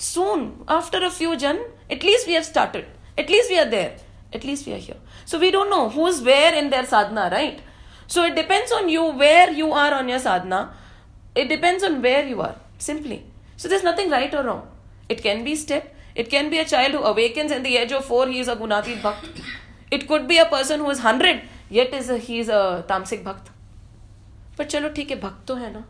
[0.00, 4.72] soon after a few जन at least we have started at least we are there at least we
[4.72, 7.60] are here so we don't know who is where in their sadhana right
[8.14, 10.60] so it depends on you where you are on your sadhana
[11.36, 13.20] it depends on where you are simply
[13.62, 16.96] so this nothing right और wrong it can be step it can be a child
[16.96, 20.36] who awakens in the age of four he is a gunati bhakt it could be
[20.36, 23.52] a person who is hundred yet is he is a tamasik bhakt
[24.58, 25.84] पर चलो ठीक है भक्त तो है ना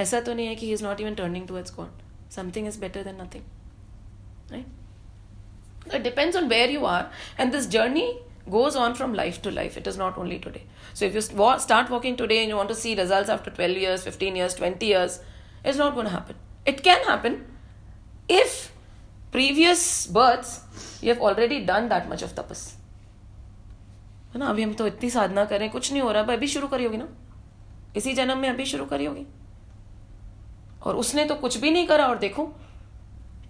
[0.00, 3.02] ऐसा तो नहीं है कि he is not even turning towards God something is better
[3.04, 7.10] than nothing right it depends on where you are
[7.40, 8.12] and this journey
[8.50, 9.76] goes on from life to life.
[9.76, 10.62] It is not only today.
[10.92, 11.20] So if you
[11.58, 14.86] start walking today and you want to see results after 12 years, 15 years, 20
[14.86, 15.20] years,
[15.64, 16.36] it's not going to happen.
[16.66, 17.46] It can happen
[18.28, 18.72] if
[19.32, 20.60] previous births
[21.02, 22.72] you have already done that much of tapas.
[24.34, 26.68] है ना अभी हम तो इतनी साधना करें कुछ नहीं हो रहा भाई अभी शुरू
[26.68, 27.06] करी होगी ना
[27.96, 29.26] इसी जन्म में अभी शुरू करी होगी।
[30.82, 32.44] और उसने तो कुछ भी नहीं करा, और देखो,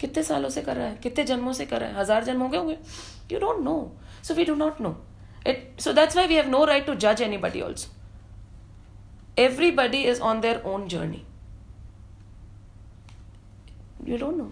[0.00, 2.48] कितने सालों से कर रहा है, कितने जन्मों से कर रहा है, हज़ार जन्म हो
[2.48, 2.76] गए होंगे।
[3.32, 3.76] You don't know
[4.24, 4.96] so we do not know
[5.46, 7.90] it so that's why we have no right to जज anybody also
[9.38, 11.22] everybody is on their own journey
[14.08, 14.50] you don't know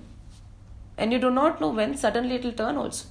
[0.98, 3.08] and you do not know when suddenly it will turn also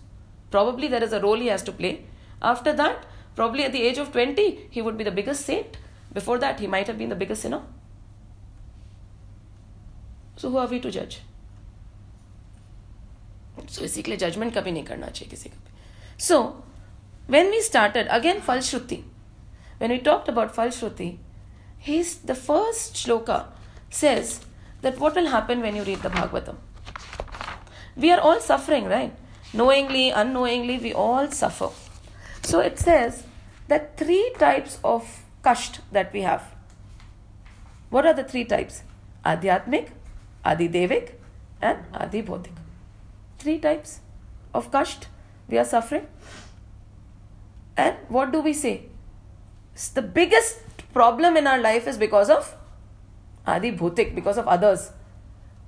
[0.51, 1.97] probably there is a role he has to play
[2.43, 5.77] after that probably at the age of twenty he would be the biggest saint
[6.12, 7.62] before that he might have been the biggest sinner
[10.36, 11.20] so who are we to judge
[13.66, 16.38] so इसीलिए judgment कभी नहीं करना चाहिए किसी का भी so
[17.34, 19.02] when we started again falshruti
[19.78, 21.08] when we talked about falshruti
[21.88, 23.38] he's the first shloka
[23.90, 24.40] says
[24.82, 26.56] that what will happen when you read the bhagavatam
[28.04, 29.12] we are all suffering right
[29.60, 31.70] knowingly unknowingly we all suffer
[32.42, 33.22] so it says
[33.68, 36.42] that three types of kasht that we have
[37.90, 38.82] what are the three types
[39.24, 39.92] adhyatmik
[40.44, 41.12] adidevik
[41.60, 42.60] and adibhodik
[43.38, 44.00] three types
[44.54, 45.08] of kasht
[45.48, 46.06] we are suffering
[47.76, 48.76] and what do we say
[49.94, 52.54] the biggest problem in our life is because of
[53.46, 54.90] आदि भौतिक because of others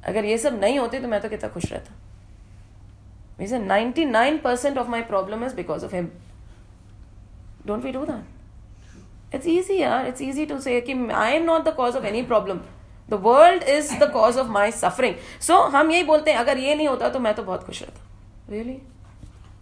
[0.07, 1.93] अगर ये सब नहीं होते तो मैं तो कितना खुश रहता
[3.39, 6.09] means ninety nine percent of my problem is because of him
[7.67, 8.32] don't we do that
[9.35, 12.23] it's easy यार इट्स ईजी टू से कि आई am not the cause of any
[12.33, 12.61] problem
[13.11, 15.15] the world is the cause of my suffering
[15.47, 18.53] so हम यही बोलते हैं अगर ये नहीं होता तो मैं तो बहुत खुश रहता
[18.53, 18.81] रियली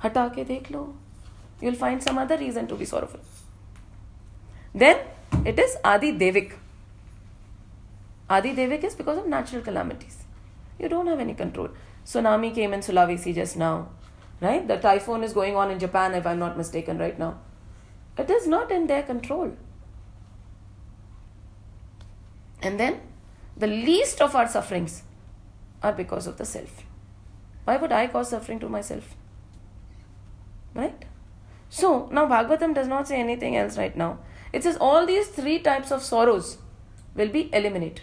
[0.05, 0.81] हटा के देख लो
[1.62, 3.21] you will find some other reason to be sorrowful
[4.81, 6.55] then it is आदि देविक
[8.29, 10.25] Adi Devik is because of natural calamities.
[10.81, 11.69] You don't have any control.
[12.05, 13.88] Tsunami came in Sulawesi just now,
[14.40, 14.66] right?
[14.66, 17.38] The typhoon is going on in Japan, if I'm not mistaken, right now.
[18.17, 19.56] It is not in their control.
[22.62, 23.02] And then
[23.58, 25.04] the least of our sufferings
[25.82, 26.84] are because of the self.
[27.65, 29.15] Why would I cause suffering to myself?
[30.74, 31.06] Right?
[31.69, 34.19] So now Bhagavatam does not say anything else right now.
[34.52, 36.58] It says all these three types of sorrows
[37.15, 38.02] will be eliminated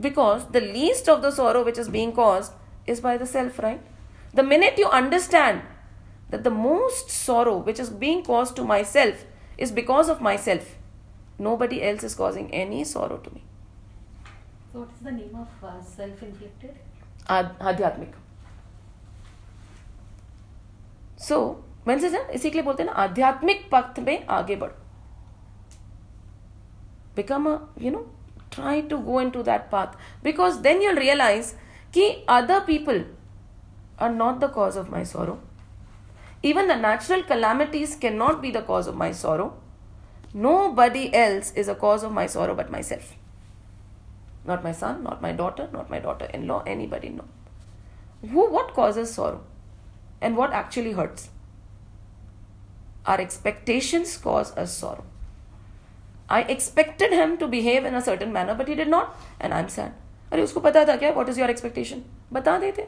[0.00, 2.52] because the least of the sorrow which is being caused
[2.86, 3.80] is by the self, right?
[4.34, 5.62] The minute you understand
[6.31, 9.25] that the most sorrow which is being caused to myself
[9.57, 10.75] is because of myself,
[11.39, 13.43] nobody else is causing any sorrow to me.
[14.73, 16.75] So what is the name of uh, self-inflicted?
[17.29, 18.13] Ad- आध्यात्मिक
[21.27, 21.37] सो
[21.87, 24.75] मैंने से जान इसी के लिए बोलते हैं ना आध्यात्मिक पथ में आगे बढ़ो
[27.17, 28.03] become a you know
[28.55, 31.53] try to go into that path because then you'll realize
[31.93, 32.05] कि
[32.37, 33.03] other people
[33.99, 35.37] are not the cause of my sorrow
[36.43, 39.53] even the natural calamities cannot be the cause of my sorrow
[40.33, 43.15] nobody else is a cause of my sorrow but myself
[44.45, 47.25] not my son not my daughter not my daughter-in-law anybody no
[48.33, 49.41] who what causes sorrow
[50.21, 51.29] and what actually hurts
[53.05, 55.05] our expectations cause us sorrow
[56.29, 59.69] I expected him to behave in a certain manner, but he did not, and I'm
[59.69, 59.93] sad.
[60.31, 62.01] अरे उसको पता था क्या what is your expectation?
[62.33, 62.87] बता देते.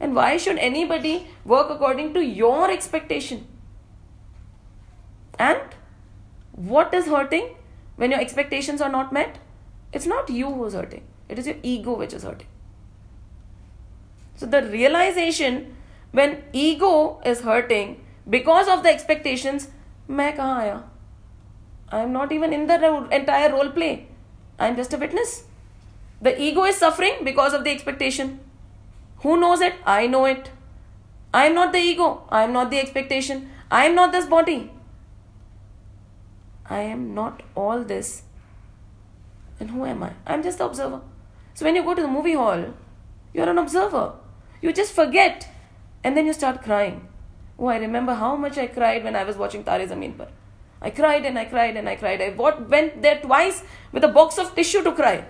[0.00, 3.46] And why should anybody work according to your expectation?
[5.38, 5.60] And
[6.52, 7.54] what is hurting
[7.96, 9.38] when your expectations are not met?
[9.92, 11.02] It's not you who's hurting.
[11.28, 12.46] It is your ego which is hurting.
[14.36, 15.76] So the realization
[16.12, 19.68] when ego is hurting because of the expectations,
[20.08, 20.82] मैं कहाँ आया?
[21.92, 24.06] I am not even in the ro- entire role play.
[24.58, 25.44] I am just a witness.
[26.22, 28.40] The ego is suffering because of the expectation.
[29.17, 29.75] Who knows it?
[29.85, 30.51] I know it.
[31.33, 32.23] I am not the ego.
[32.29, 33.49] I am not the expectation.
[33.69, 34.71] I am not this body.
[36.69, 38.23] I am not all this.
[39.59, 40.13] And who am I?
[40.25, 41.01] I am just the observer.
[41.53, 42.73] So when you go to the movie hall,
[43.33, 44.13] you are an observer.
[44.61, 45.47] You just forget.
[46.03, 47.07] And then you start crying.
[47.57, 50.27] Oh, I remember how much I cried when I was watching Tare Zameen Par.
[50.81, 52.21] I cried and I cried and I cried.
[52.21, 55.25] I went there twice with a box of tissue to cry.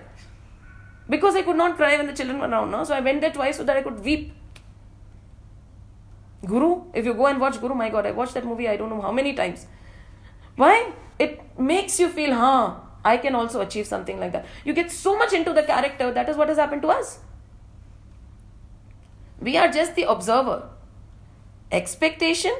[1.08, 2.70] Because I could not cry when the children were around.
[2.70, 2.84] No?
[2.84, 4.32] So I went there twice so that I could weep.
[6.44, 8.90] Guru, if you go and watch Guru, my God, I watched that movie I don't
[8.90, 9.66] know how many times.
[10.56, 10.92] Why?
[11.18, 14.46] It makes you feel, huh, I can also achieve something like that.
[14.64, 17.20] You get so much into the character, that is what has happened to us.
[19.40, 20.68] We are just the observer.
[21.70, 22.54] Expectation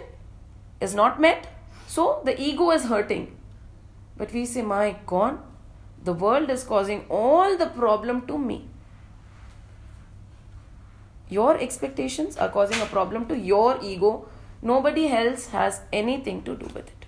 [0.80, 1.49] is not met,
[1.86, 3.36] so the ego is hurting.
[4.16, 5.38] But we say, my God,
[6.07, 8.64] the world is causing all the problem to me.
[11.28, 14.28] Your expectations are causing a problem to your ego.
[14.62, 17.07] Nobody else has anything to do with it.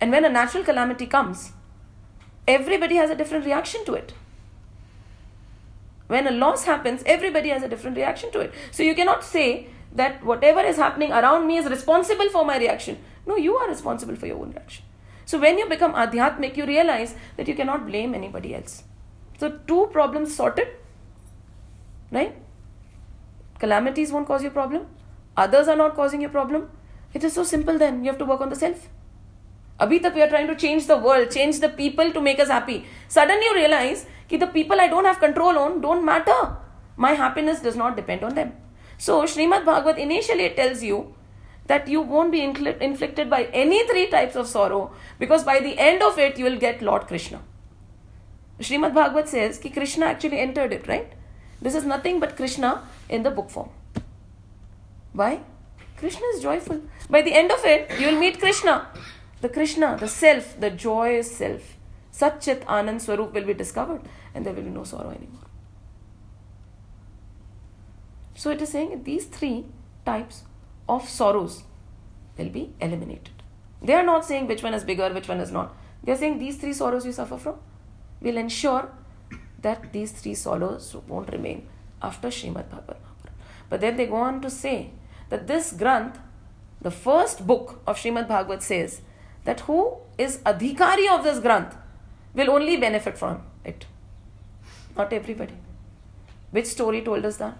[0.00, 1.50] And when a natural calamity comes,
[2.46, 4.12] everybody has a different reaction to it.
[6.06, 8.54] When a loss happens, everybody has a different reaction to it.
[8.70, 12.98] So you cannot say that whatever is happening around me is responsible for my reaction.
[13.26, 14.84] No, you are responsible for your own reaction.
[15.28, 18.84] So when you become adhyatmic, you realize that you cannot blame anybody else.
[19.38, 20.68] So, two problems sorted,
[22.10, 22.34] right?
[23.58, 24.86] Calamities won't cause you problem,
[25.36, 26.70] others are not causing you problem.
[27.12, 28.88] It is so simple then, you have to work on the self.
[29.78, 32.48] Abhi tak we are trying to change the world, change the people to make us
[32.48, 32.86] happy.
[33.08, 36.56] Suddenly you realize that the people I don't have control on don't matter.
[36.96, 38.54] My happiness does not depend on them.
[38.96, 41.14] So Srimad Bhagavat initially tells you
[41.68, 46.02] that you won't be inflicted by any three types of sorrow because by the end
[46.02, 47.40] of it you will get Lord Krishna.
[48.58, 51.12] Srimad Bhagavat says that Krishna actually entered it, right?
[51.62, 53.70] This is nothing but Krishna in the book form.
[55.12, 55.40] Why?
[55.96, 56.80] Krishna is joyful.
[57.10, 58.88] By the end of it, you will meet Krishna.
[59.40, 61.76] The Krishna, the self, the joyous self.
[62.12, 64.00] Satchit Anand Swarup will be discovered
[64.34, 65.46] and there will be no sorrow anymore.
[68.34, 69.66] So it is saying these three
[70.06, 70.44] types
[70.88, 71.62] of sorrows
[72.36, 73.42] will be eliminated.
[73.82, 75.74] They are not saying which one is bigger, which one is not.
[76.02, 77.58] They are saying these three sorrows you suffer from
[78.20, 78.90] will ensure
[79.62, 81.68] that these three sorrows won't remain
[82.02, 82.96] after Srimad Bhagavad
[83.68, 84.90] But then they go on to say
[85.28, 86.16] that this Granth,
[86.80, 89.02] the first book of Srimad Bhagavad says
[89.44, 91.76] that who is adhikari of this Granth
[92.34, 93.86] will only benefit from it.
[94.96, 95.54] Not everybody.
[96.50, 97.56] Which story told us that?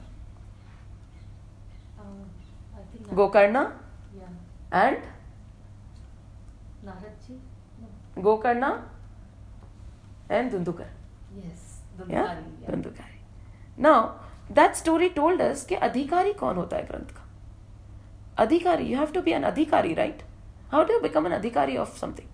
[3.15, 3.61] Gokarna
[4.75, 4.97] and
[8.23, 8.69] Gokarna
[10.31, 10.87] and Dhundhukar
[12.71, 13.21] Dhundhukari
[13.79, 14.09] now
[14.55, 17.25] that story told us के अधिकारी कौन होता है ग्रंथ का?
[18.39, 20.23] Adhikari you have to be an adhikari right
[20.73, 22.29] how do you become an adhikari of something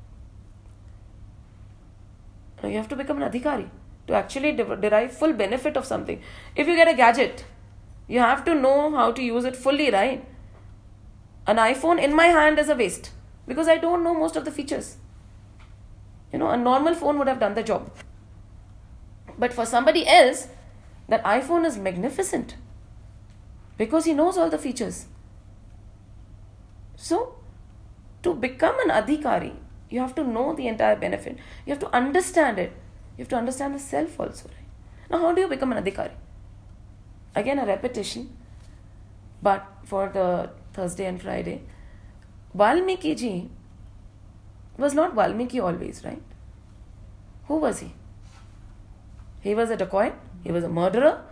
[2.65, 3.67] you have to become an adhikari
[4.09, 6.19] to actually derive full benefit of something
[6.59, 7.41] if you get a gadget
[8.11, 10.34] you have to know how to use it fully right
[11.47, 13.11] an iphone in my hand is a waste
[13.47, 14.97] because i don't know most of the features
[16.35, 17.93] you know, a normal phone would have done the job.
[19.39, 20.49] But for somebody else,
[21.09, 22.57] that iPhone is magnificent
[23.79, 25.07] because he knows all the features.
[26.97, 27.37] So,
[28.25, 29.55] to become an adhikari,
[29.91, 31.39] you have to know the entire benefit.
[31.67, 32.73] You have to understand it.
[33.17, 34.69] You have to understand the self also, right?
[35.09, 36.17] Now, how do you become an adhikari?
[37.37, 38.37] Again, a repetition,
[39.41, 41.63] but for the Thursday and Friday.
[42.53, 43.51] Valmiki ji
[44.77, 46.23] was not Valmiki always, right?
[47.47, 47.93] Who was he?
[49.41, 51.23] He was a dacoit, he was a murderer,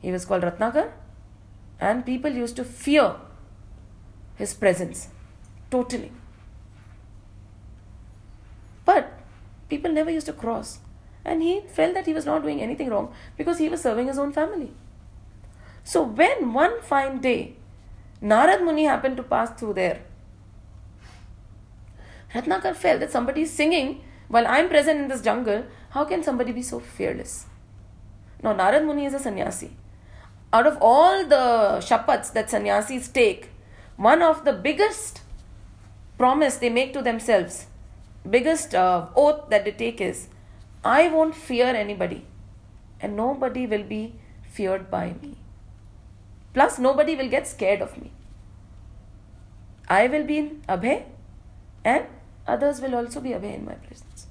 [0.00, 0.90] he was called Ratnakar,
[1.80, 3.16] and people used to fear
[4.36, 5.08] his presence
[5.70, 6.12] totally.
[8.84, 9.12] But
[9.68, 10.78] people never used to cross,
[11.24, 14.18] and he felt that he was not doing anything wrong because he was serving his
[14.18, 14.72] own family.
[15.84, 17.56] So, when one fine day
[18.22, 20.02] Narad Muni happened to pass through there,
[22.34, 25.64] Ratnakar felt that somebody is singing while I'm present in this jungle.
[25.90, 27.46] How can somebody be so fearless?
[28.42, 29.76] Now, Narad Muni is a sannyasi.
[30.52, 33.50] Out of all the shapats that sannyasis take,
[33.96, 35.20] one of the biggest
[36.16, 37.66] promise they make to themselves,
[38.28, 40.28] biggest uh, oath that they take is,
[40.84, 42.26] I won't fear anybody,
[43.00, 45.41] and nobody will be feared by me.
[46.52, 48.10] Plus, nobody will get scared of me.
[49.88, 51.04] I will be in Abhay,
[51.84, 52.06] and
[52.46, 54.26] others will also be Abhay in my presence.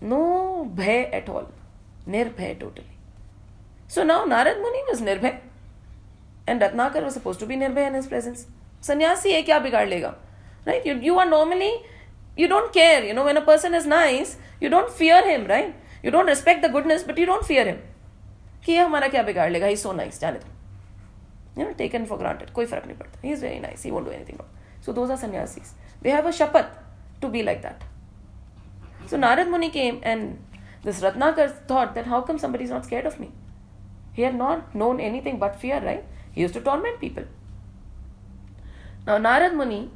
[0.00, 1.48] No bhay at all.
[2.08, 2.86] Nirbhay totally.
[3.86, 5.38] So now Narad Muni was Nirbhay.
[6.46, 8.46] And Ratnakar was supposed to be Nirbhay in his presence.
[8.80, 10.14] Sannyasi hai kya bigaad lega?
[10.66, 10.84] Right?
[10.84, 11.72] You, you are normally,
[12.36, 13.04] you don't care.
[13.04, 15.74] You know, when a person is nice, you don't fear him, right?
[16.02, 17.80] You don't respect the goodness, but you don't fear him.
[18.64, 19.66] कि ये हमारा क्या बिगाड़ लेगा?
[19.66, 23.32] ही सो nice जाने दो। You know taken for granted कोई फ़र्क नहीं पड़ता। He
[23.32, 24.38] is very nice he won't do anything
[24.84, 29.68] so though are sanyasis they have a shapath to be like that so Narad Muni
[29.70, 30.30] came and
[30.84, 33.28] this Ratnakar thought that how come somebody is not scared of me
[34.16, 36.04] he are not known anything but fear right
[36.36, 37.26] he use to torment people
[39.06, 39.88] now Narad Muni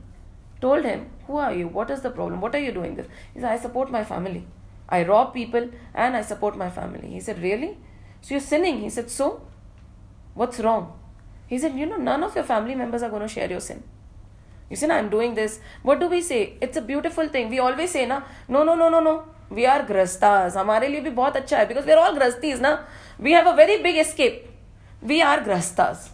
[0.63, 3.07] told him who are you what is the problem what are you doing this
[3.37, 4.45] is I support my family
[4.93, 7.75] I rob people and I support my family he is it really
[8.26, 8.82] so you're sinning.
[8.82, 9.42] He said, So?
[10.34, 10.94] What's wrong?
[11.48, 13.84] He said, You know, none of your family members are going to share your sin.
[14.70, 15.60] You say, I'm doing this.
[15.84, 16.58] What do we say?
[16.62, 17.50] It's a beautiful thing.
[17.50, 19.24] We always say, na, no, no, no, no, no.
[19.50, 20.56] We are grastas.
[20.56, 22.86] हमारे लिए भी बहुत अच्छा है because we are all grastis ना.
[23.20, 24.48] We have a very big escape.
[25.04, 26.08] We are grastas.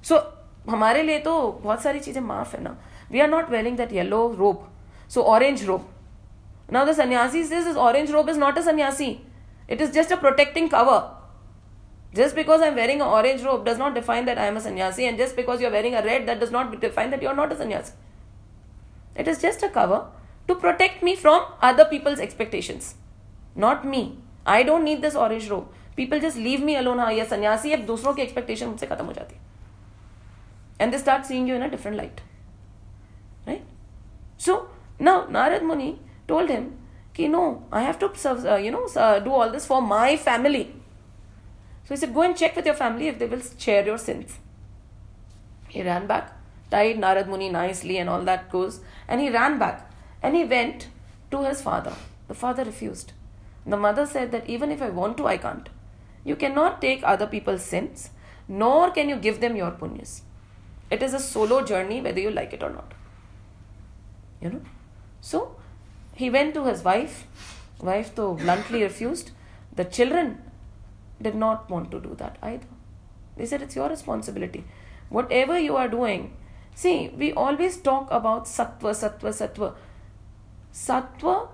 [0.00, 0.22] So
[0.68, 2.76] हमारे लिए तो बहुत सारी चीजें माफ है ना.
[3.10, 4.62] We are not wearing that yellow robe.
[5.08, 5.82] So orange robe.
[6.70, 9.20] Now the sannyasi says this orange robe is not a sannyasi.
[9.66, 11.02] It is just a protecting cover.
[12.14, 15.06] Just because I'm wearing an orange robe does not define that I am a sannyasi,
[15.06, 17.56] and just because you're wearing a red, that does not define that you're not a
[17.56, 17.92] sannyasi.
[19.16, 20.06] It is just a cover
[20.48, 22.96] to protect me from other people's expectations,
[23.54, 24.18] not me.
[24.44, 25.68] I don't need this orange robe.
[25.96, 26.98] People just leave me alone.
[26.98, 29.36] हाँ ये सन्यासी अब दूसरों की expectation मुझसे खत्म हो जाती
[30.80, 32.20] and they start seeing you in a different light
[33.46, 33.62] right
[34.36, 34.68] so
[34.98, 35.90] now Narad Muni
[36.26, 36.70] told him
[37.14, 40.16] कि no I have to serve, uh, you know uh, do all this for my
[40.16, 40.74] family
[41.87, 44.39] so he said, Go and check with your family if they will share your sins.
[45.69, 46.33] He ran back,
[46.69, 48.81] tied Narad Muni nicely, and all that goes.
[49.07, 49.89] And he ran back
[50.21, 50.89] and he went
[51.31, 51.93] to his father.
[52.27, 53.13] The father refused.
[53.65, 55.69] The mother said that even if I want to, I can't.
[56.25, 58.09] You cannot take other people's sins,
[58.49, 60.23] nor can you give them your punyas.
[60.91, 62.93] It is a solo journey, whether you like it or not.
[64.41, 64.61] You know?
[65.21, 65.55] So
[66.15, 67.25] he went to his wife.
[67.79, 69.31] Wife, though, bluntly refused.
[69.73, 70.41] The children
[71.21, 72.67] did not want to do that either.
[73.35, 74.63] They said it's your responsibility.
[75.09, 76.33] Whatever you are doing,
[76.75, 79.75] see, we always talk about sattva, sattva, sattva.
[80.73, 81.49] Sattva,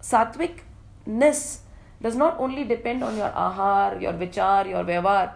[0.00, 1.58] sattvikness
[2.02, 5.32] does not only depend on your ahar, your vichar, your vyavar,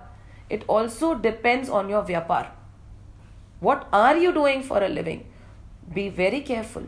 [0.49, 2.49] it also depends on your vyapar.
[3.61, 5.27] What are you doing for a living?
[5.93, 6.87] Be very careful.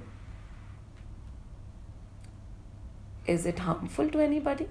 [3.26, 4.68] Is it harmful to anybody?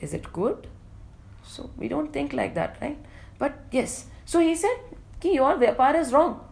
[0.00, 0.66] Is it good?
[1.44, 2.98] So we don't think like that, right?
[3.38, 4.06] But yes.
[4.24, 4.76] So he said,
[5.20, 6.44] Ki your vyapar is wrong.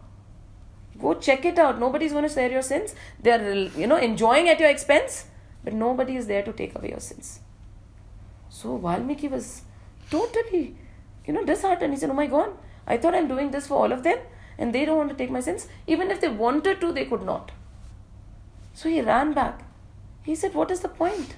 [0.99, 1.79] Go check it out.
[1.79, 2.95] Nobody's going to share your sins.
[3.21, 5.25] They're, you know, enjoying at your expense,
[5.63, 7.39] but nobody is there to take away your sins.
[8.49, 9.61] So Valmiki was
[10.09, 10.75] totally,
[11.25, 11.93] you know, disheartened.
[11.93, 12.51] He said, Oh my God,
[12.87, 14.17] I thought I'm doing this for all of them,
[14.57, 15.67] and they don't want to take my sins.
[15.85, 17.51] Even if they wanted to, they could not.
[18.73, 19.61] So he ran back.
[20.23, 21.35] He said, What is the point?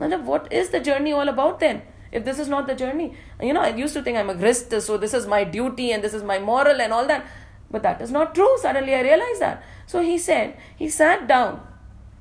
[0.00, 1.82] what is the journey all about then?
[2.12, 4.70] If this is not the journey, you know, I used to think I'm a grist,
[4.80, 7.26] so this is my duty and this is my moral and all that.
[7.70, 8.56] But that is not true.
[8.58, 9.62] Suddenly I realized that.
[9.86, 11.60] So he said, he sat down.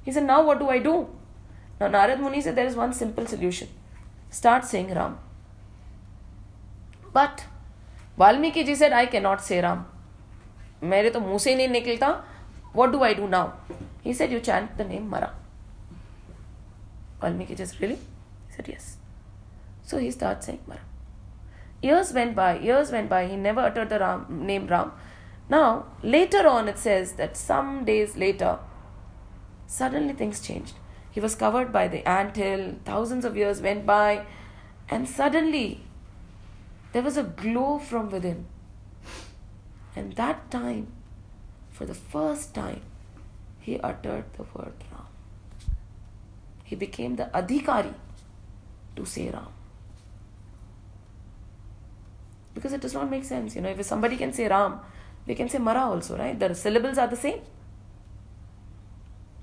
[0.03, 1.07] He said, Now what do I do?
[1.79, 3.67] Now Narad Muni said, There is one simple solution.
[4.29, 5.19] Start saying Ram.
[7.13, 7.45] But
[8.17, 9.85] Valmiki ji said, I cannot say Ram.
[10.83, 12.09] मेरे तो मुंह से नहीं निकलता
[12.75, 13.53] what do I do now?
[14.03, 15.33] He said, You chant the name Mara.
[17.20, 17.96] Valmiki just really?
[18.48, 18.96] He said, Yes.
[19.82, 20.80] So he starts saying Mara.
[21.82, 24.92] Years went by, years went by, he never uttered the Ram, name Ram.
[25.48, 28.58] Now, later on, it says that some days later,
[29.66, 30.74] suddenly things changed.
[31.10, 34.26] He was covered by the ant hill, thousands of years went by,
[34.88, 35.82] and suddenly
[36.92, 38.46] there was a glow from within.
[39.96, 40.88] And that time,
[41.70, 42.82] for the first time,
[43.58, 45.09] he uttered the word Ram
[46.70, 47.92] he became the adhikari
[48.96, 49.48] to say Ram.
[52.54, 53.56] Because it does not make sense.
[53.56, 54.78] You know, if somebody can say Ram,
[55.26, 56.38] they can say Mara also, right?
[56.38, 57.40] The syllables are the same.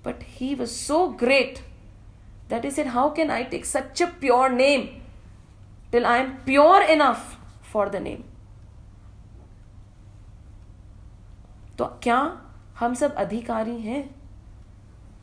[0.03, 1.61] But he was so great
[2.47, 5.01] that he said, How can I take such a pure name
[5.91, 8.23] till I am pure enough for the name?
[11.77, 12.19] तो क्या
[12.79, 14.03] हम सब अधिकारी हैं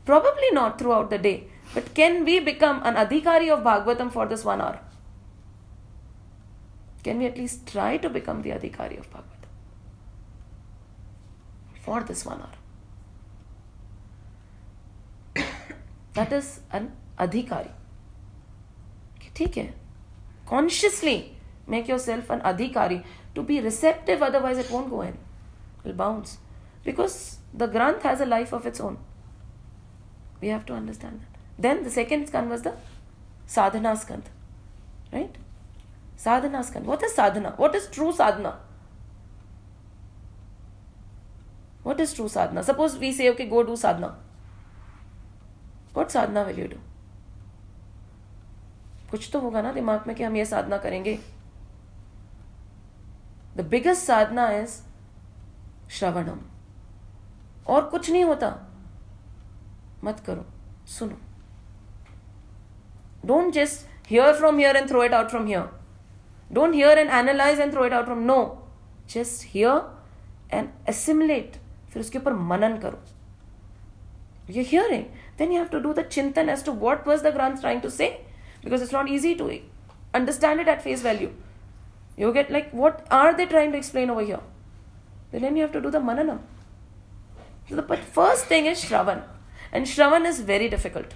[0.05, 1.37] Probably not throughout the day.
[1.74, 4.80] But can we become an adhikari of Bhagavatam for this one hour?
[7.02, 9.50] Can we at least try to become the adhikari of Bhagavatam
[11.82, 12.56] for this one hour?
[16.14, 17.70] that is an adhikari.
[19.36, 19.72] ठीक है
[20.50, 21.16] consciously
[21.72, 22.96] make yourself an adhikari
[23.34, 26.32] to be receptive otherwise it won't go in it will bounce
[26.88, 27.16] because
[27.62, 28.98] the granth has a life of its own
[30.40, 32.73] we have to understand that Then the second skand was the
[33.45, 34.23] sadhana skand.
[35.11, 35.35] Right?
[36.17, 36.85] Sadhana skand.
[36.85, 37.53] What is sadhana?
[37.57, 38.57] What is true sadhana?
[41.83, 42.63] What is true sadhana?
[42.63, 44.15] Suppose we say, okay, go do sadhana.
[45.93, 46.79] What sadhana will you do?
[49.11, 51.19] कुछ तो होगा ना दिमाग में कि हम ये साधना करेंगे
[53.57, 54.79] the biggest sadhana is
[55.97, 56.39] shravanam
[57.73, 58.49] और कुछ नहीं होता
[60.03, 60.45] मत करो
[60.97, 61.17] सुनो
[63.26, 65.68] don't just here from here and throw it out from here
[66.52, 68.38] don't hear and analyse and throw it out from know
[69.14, 69.80] just here
[70.52, 71.56] and assimilate
[71.92, 73.02] फिर उसके ऊपर मनन करो
[74.54, 75.04] you hearing
[75.40, 77.90] then you have to do the chintan as to what was the Granth trying to
[77.90, 78.08] say
[78.62, 79.46] because it's not easy to
[80.12, 81.32] understand it at face value.
[82.18, 84.40] You get like, what are they trying to explain over here?
[85.32, 86.40] Then you have to do the mananam.
[87.68, 89.22] So the but first thing is Shravan.
[89.72, 91.14] And Shravan is very difficult.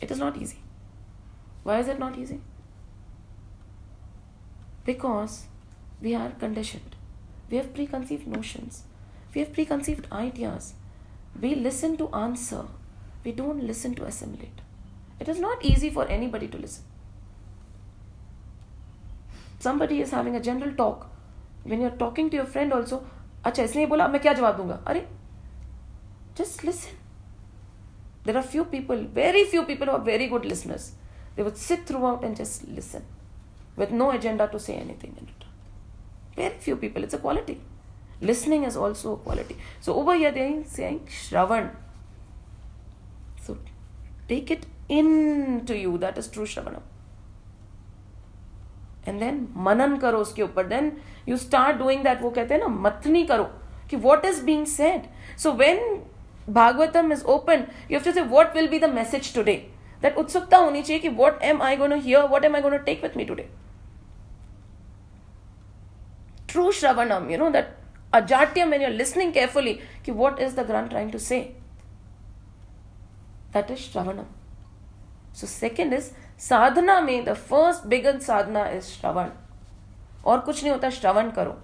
[0.00, 0.58] It is not easy.
[1.62, 2.40] Why is it not easy?
[4.84, 5.46] Because
[6.00, 6.94] we are conditioned.
[7.50, 8.82] We have preconceived notions.
[9.34, 10.74] We have preconceived ideas.
[11.40, 12.64] We listen to answer.
[13.24, 14.60] We don't listen to assimilate.
[15.18, 16.84] It is not easy for anybody to listen.
[19.58, 21.08] Somebody is having a general talk.
[21.64, 23.00] When you're talking to your friend also,
[23.46, 25.06] अच्छा इसने बोला मैं क्या जवाब दूँगा अरे
[26.38, 27.05] just listen.
[28.25, 30.91] There are few people, very few people who are very good listeners.
[31.35, 33.03] They would sit throughout and just listen
[33.75, 35.49] with no agenda to say anything in return.
[36.35, 37.03] Very few people.
[37.03, 37.59] It's a quality.
[38.21, 39.57] Listening is also a quality.
[39.79, 41.71] So over here they are saying Shravan.
[43.41, 43.57] So
[44.27, 45.97] take it into you.
[45.97, 46.83] That is true Shravanam.
[49.07, 50.91] And then मनन करो उसके ऊपर then
[51.29, 53.43] you start doing that वो कहते हैं ना मथनी करो
[53.89, 55.07] कि what is being said
[55.43, 55.79] so when
[56.50, 57.68] Bhagavatam is open.
[57.88, 59.68] You have to say, what will be the message today?
[60.00, 62.26] That utsukta honi chahiye ki what am I going to hear?
[62.26, 63.48] What am I going to take with me today?
[66.46, 67.76] True Shravanam, you know, that
[68.12, 71.52] Ajatyam when you're listening carefully, ki what is the Granth trying to say?
[73.52, 74.26] That is Shravanam.
[75.32, 79.28] So second is साधना में the first begin sadhana is shravan
[80.24, 81.56] और कुछ नहीं होता श्रवण करो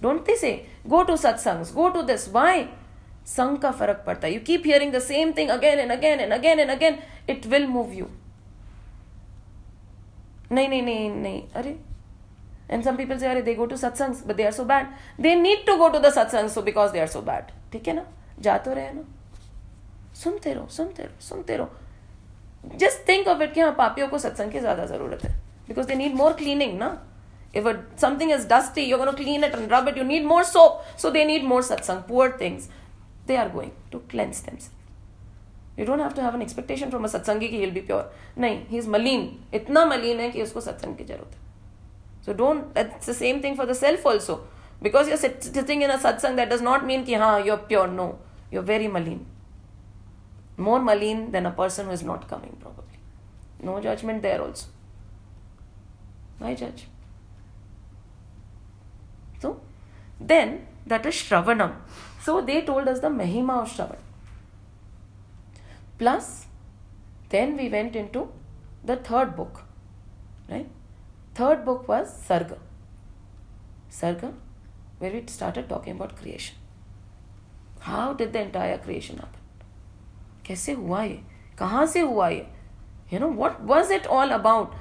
[0.00, 0.50] don't they say
[0.88, 2.62] go to satsang go to this why
[3.26, 6.32] संघ का फ़र्क पड़ता है। You keep hearing the same thing again and again and
[6.32, 6.98] again and again
[7.30, 8.06] it will move you
[10.52, 11.78] नहीं नहीं नहीं नहीं। अरे।
[12.70, 14.86] एंड सम पीपल से अरे they go to satsang but they are so bad
[15.20, 17.94] they need to go to the satsang so because they are so bad ठीक है
[17.94, 18.04] ना?
[18.40, 19.02] जा तो रहे ना?
[20.14, 24.52] सुनते रहो सुनते रहो सुनते रहो। जस्ट थिंक ऑफ़ इट कि हाँ पापियों को सत्संग
[24.52, 25.30] की ज़्यादा ज़रूरत है।
[25.68, 26.90] Because they need more cleaning ना?
[27.56, 27.68] If
[28.00, 31.10] something is dusty you go clean it and rub it you need more soap so
[31.10, 32.68] they need more satsang poor things
[33.25, 34.71] they are going to cleanse themselves
[35.77, 38.05] you don't have to have an expectation from a satsangi कि he'll be pure
[38.37, 41.45] नहीं he is maleen इतना मलिन है कि उसको सत्संग की जरूरत है
[42.27, 44.41] so don't, that's the same thing for the self also.
[44.81, 47.87] Because you're sitting in a satsang, that does not mean ki ha, you're pure.
[47.87, 48.19] No,
[48.51, 49.23] you're very maleen.
[50.57, 52.99] More maleen than a person who is not coming, probably.
[53.63, 54.67] No judgment there also.
[56.39, 56.87] Why judge?
[59.41, 59.61] So,
[60.19, 61.75] then that is Shravanam.
[62.21, 63.97] So they told us the Mahima of Shravan.
[65.97, 66.45] Plus,
[67.29, 68.29] then we went into
[68.83, 69.63] the third book,
[70.49, 70.67] right?
[71.35, 72.57] Third book was Sarga.
[73.89, 74.33] Sarga,
[74.99, 76.55] where we started talking about creation.
[77.79, 79.37] How did the entire creation happen?
[80.47, 81.19] कैसे हुआ ये
[81.59, 82.45] कहाँ से हुआ ये
[83.11, 84.73] you know what was it all about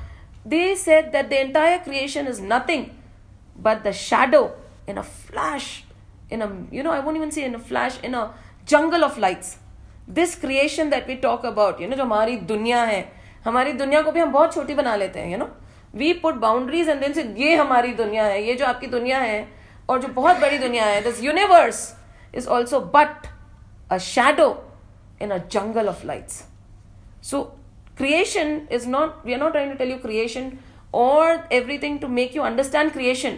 [0.52, 2.84] they said that the entire creation is nothing
[3.66, 4.42] but the shadow
[4.86, 5.84] in a flash
[6.31, 8.23] in a you know i won't even say in a flash in a
[8.73, 9.57] jungle of lights
[10.19, 13.01] this creation that we talk about you know जो हमारी दुनिया है
[13.45, 15.49] हमारी दुनिया को भी हम बहुत छोटी बना लेते हैं you know
[15.95, 19.47] we put boundaries and then say ये हमारी दुनिया है ये जो आपकी दुनिया है
[19.89, 21.81] और जो बहुत बड़ी दुनिया है this universe
[22.35, 23.27] is also but
[23.91, 24.47] a shadow
[25.21, 26.43] in a jungle of lights
[27.31, 27.49] so
[27.99, 30.45] creation is not we are not trying to tell you creation
[30.91, 33.35] or everything to make you understand creation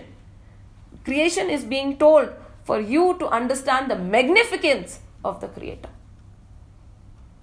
[1.07, 2.29] creation is being told
[2.64, 5.90] for you to understand the magnificence of the creator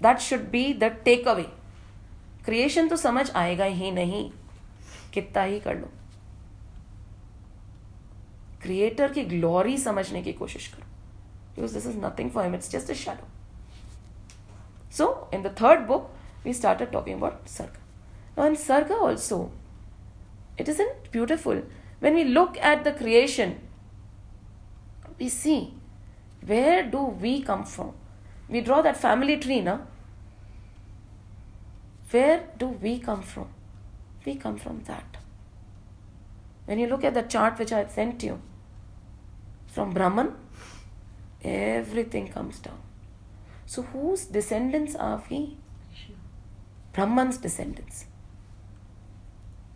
[0.01, 1.47] that should be the takeaway
[2.47, 4.29] creation तो समझ आएगा ही नहीं
[5.13, 5.91] कितना ही कर लो
[8.61, 10.85] creator की glory समझने की कोशिश करो
[11.55, 13.27] because this is nothing for him it's just a shadow
[14.97, 16.11] so in the third book
[16.45, 17.83] we started talking about सर्ग
[18.37, 19.51] Now, in Sarga also,
[20.57, 21.61] it isn't beautiful.
[21.99, 23.59] When we look at the creation,
[25.20, 25.74] we see
[26.44, 27.94] where do we come from?
[28.50, 29.86] we draw that family tree, now.
[32.10, 33.48] Where do we come from?
[34.26, 35.18] We come from that.
[36.64, 38.40] When you look at the chart which I had sent you,
[39.68, 40.34] from Brahman,
[41.44, 42.80] everything comes down.
[43.66, 45.56] So, whose descendants are we?
[46.92, 48.06] Brahman's descendants.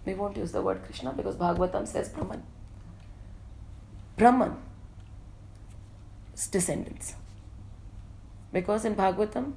[0.05, 2.43] We won't use the word Krishna because Bhagavatam says Brahman.
[4.17, 4.59] Brahman's
[6.35, 7.15] descendants.
[8.53, 9.53] Because in Bhagavatam,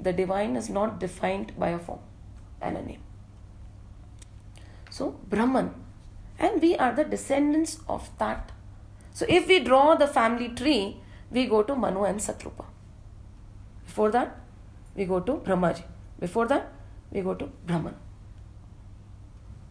[0.00, 2.00] the divine is not defined by a form
[2.60, 3.02] and a name.
[4.90, 5.74] So, Brahman.
[6.38, 8.52] And we are the descendants of that.
[9.12, 10.98] So, if we draw the family tree,
[11.30, 12.64] we go to Manu and Satrupa.
[13.86, 14.38] Before that,
[14.94, 15.84] we go to Brahmaji.
[16.18, 16.72] Before that,
[17.10, 17.94] we go to Brahman.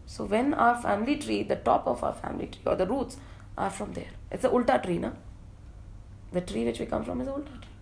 [0.06, 3.18] So, when our family tree, the top of our family tree or the roots
[3.58, 5.12] are from there, it's a ulta tree, na?
[6.32, 7.76] The tree which we come from is ulta tree.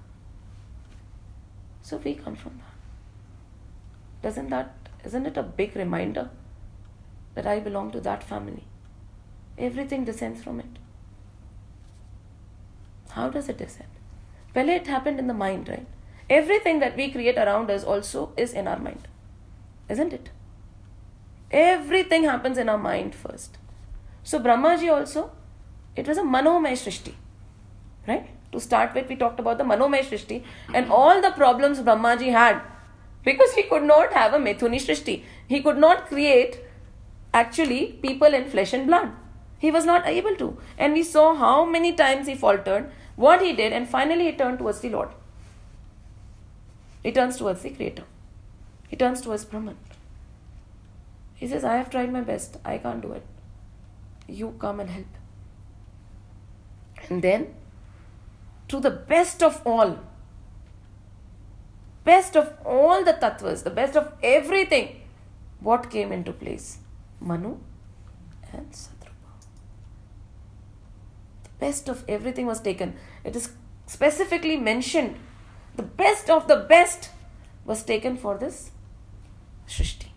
[1.81, 4.29] So we come from that.
[4.29, 6.29] Doesn't that, isn't it a big reminder
[7.35, 8.63] that I belong to that family?
[9.57, 10.79] Everything descends from it.
[13.11, 13.89] How does it descend?
[14.55, 15.87] Well, it happened in the mind, right?
[16.29, 19.07] Everything that we create around us also is in our mind,
[19.89, 20.29] isn't it?
[21.51, 23.57] Everything happens in our mind first.
[24.23, 25.31] So, Brahmaji also,
[25.95, 27.13] it was a Manomay Srishti,
[28.07, 28.29] right?
[28.51, 30.43] To start with, we talked about the Manomay Srishti
[30.73, 32.61] and all the problems Brahmaji had
[33.23, 35.23] because he could not have a Methuni Srishti.
[35.47, 36.59] He could not create
[37.33, 39.11] actually people in flesh and blood.
[39.59, 40.57] He was not able to.
[40.77, 44.59] And we saw how many times he faltered, what he did, and finally he turned
[44.59, 45.09] towards the Lord.
[47.03, 48.03] He turns towards the Creator.
[48.87, 49.77] He turns towards Brahman.
[51.35, 52.57] He says, I have tried my best.
[52.65, 53.25] I can't do it.
[54.27, 55.05] You come and help.
[57.09, 57.53] And then,
[58.69, 59.99] to the best of all,
[62.03, 65.01] best of all the tattvas, the best of everything,
[65.59, 66.77] what came into place?
[67.19, 67.57] Manu
[68.53, 69.33] and Satrupa.
[71.43, 72.95] The best of everything was taken.
[73.23, 73.49] It is
[73.85, 75.17] specifically mentioned.
[75.75, 77.09] The best of the best
[77.65, 78.71] was taken for this
[79.67, 80.07] Shrishti.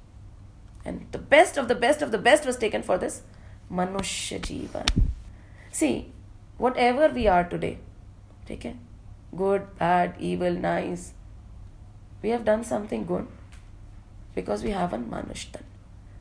[0.85, 3.23] And the best of the best of the best was taken for this
[3.71, 4.89] Manushya Jivan.
[5.71, 6.13] See,
[6.59, 7.79] whatever we are today,
[8.53, 8.75] ठीक है?
[9.35, 11.13] Good bad evil nice
[12.23, 13.29] we have done something good
[14.35, 15.65] because we have an manushya tan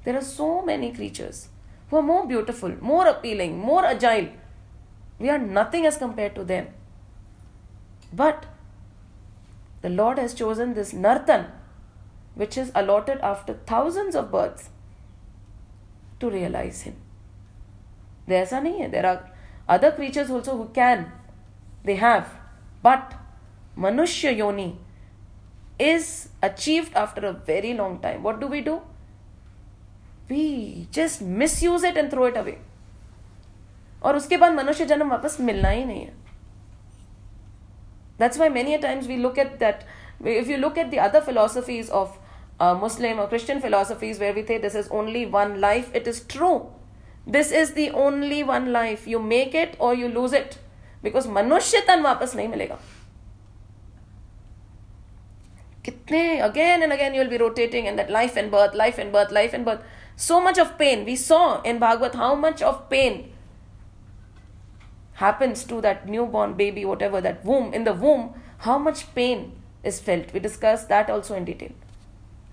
[0.05, 1.47] there are so many creatures
[1.91, 4.29] who are more beautiful more appealing more agile
[5.21, 6.65] we are nothing as compare to them
[8.15, 8.45] but
[9.83, 11.45] the lord has chosen this nartan
[12.37, 14.69] which is allotted after thousand of births
[16.21, 18.89] to realize him ऐसा नहीं है.
[18.89, 19.23] There are
[19.69, 21.05] other creatures also who can
[21.84, 22.28] they have,
[22.82, 23.14] but
[23.76, 24.78] Manushya Yoni
[25.78, 28.22] is achieved after a very long time.
[28.22, 28.82] What do we do?
[30.28, 32.58] We just misuse it and throw it away.
[34.02, 36.12] और उसके बाद मनुष्य जन्म वापस मिलना ही नहीं है
[38.18, 39.82] that's why many a times we look at that
[40.24, 42.18] if you look at the other philosophies of
[42.60, 46.20] uh, muslim or christian philosophies where we say this is only one life it is
[46.34, 46.70] true
[47.26, 50.58] this is the only one life you make it or you lose it
[51.03, 52.79] because मनुष्य तन वापस नहीं मिलेगा
[55.85, 59.11] कितने again and again you will be rotating and that life and birth life and
[59.13, 62.81] birth life and birth so much of pain we saw in Bhagavat how much of
[62.89, 63.23] pain
[65.21, 68.29] happens to that new born baby whatever that womb in the womb
[68.59, 69.51] how much pain
[69.85, 71.73] is felt we discuss that also in detail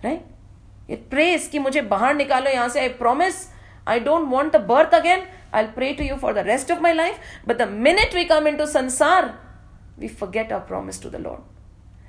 [0.04, 3.46] right it prays कि मुझे बाहर निकालो यहाँ से I promise
[3.94, 6.92] I don't want a birth again I'll pray to you for the rest of my
[6.92, 9.20] life but the minute we come into sansar
[9.98, 11.42] we forget our promise to the Lord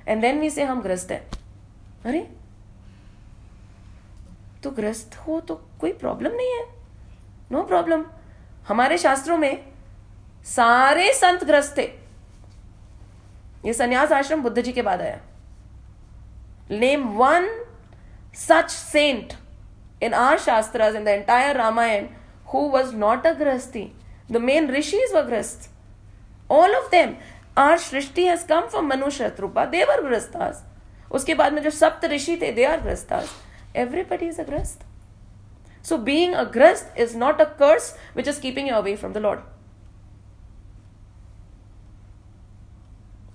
[0.06, 1.22] and then we say हम ग्रस्त हैं
[2.06, 2.20] अरे
[4.62, 6.64] तो ग्रस्त हो तो कोई problem नहीं है
[7.52, 8.04] नो no प्रॉब्लम
[8.68, 9.52] हमारे शास्त्रों में
[10.46, 11.82] सारे संत ग्रस्त थे
[13.64, 15.20] ये संन्यास आश्रम बुद्ध जी के बाद आया
[16.70, 17.48] name one
[18.38, 19.32] such saint
[20.00, 22.08] in our shastras in the entire ramayana
[22.52, 23.84] who was not a grasti
[24.36, 25.68] the main rishis were grasts
[26.48, 27.14] all of them
[27.56, 30.66] our shrishti has come from manu shatrupa they were grastas
[31.10, 33.30] उसके बाद में जो सप्त ऋषि थे they are grastas
[33.76, 34.84] everybody is a grast
[35.88, 39.18] so being a grast is not a curse which is keeping you away from the
[39.24, 39.40] lord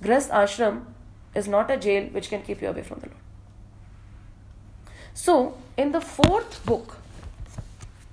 [0.05, 0.81] Grast ashram
[1.33, 3.24] is not a jail which can keep you away from the Lord.
[5.15, 6.97] So, in the fourth book,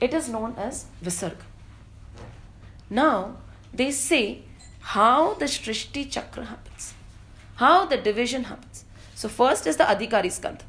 [0.00, 1.46] it is known as Visarga.
[2.88, 3.36] Now,
[3.74, 4.42] they say
[4.96, 6.94] how the Shrishti Chakra happens.
[7.56, 8.84] how the division happens.
[9.14, 10.62] So, first is the Adhikari Skandha.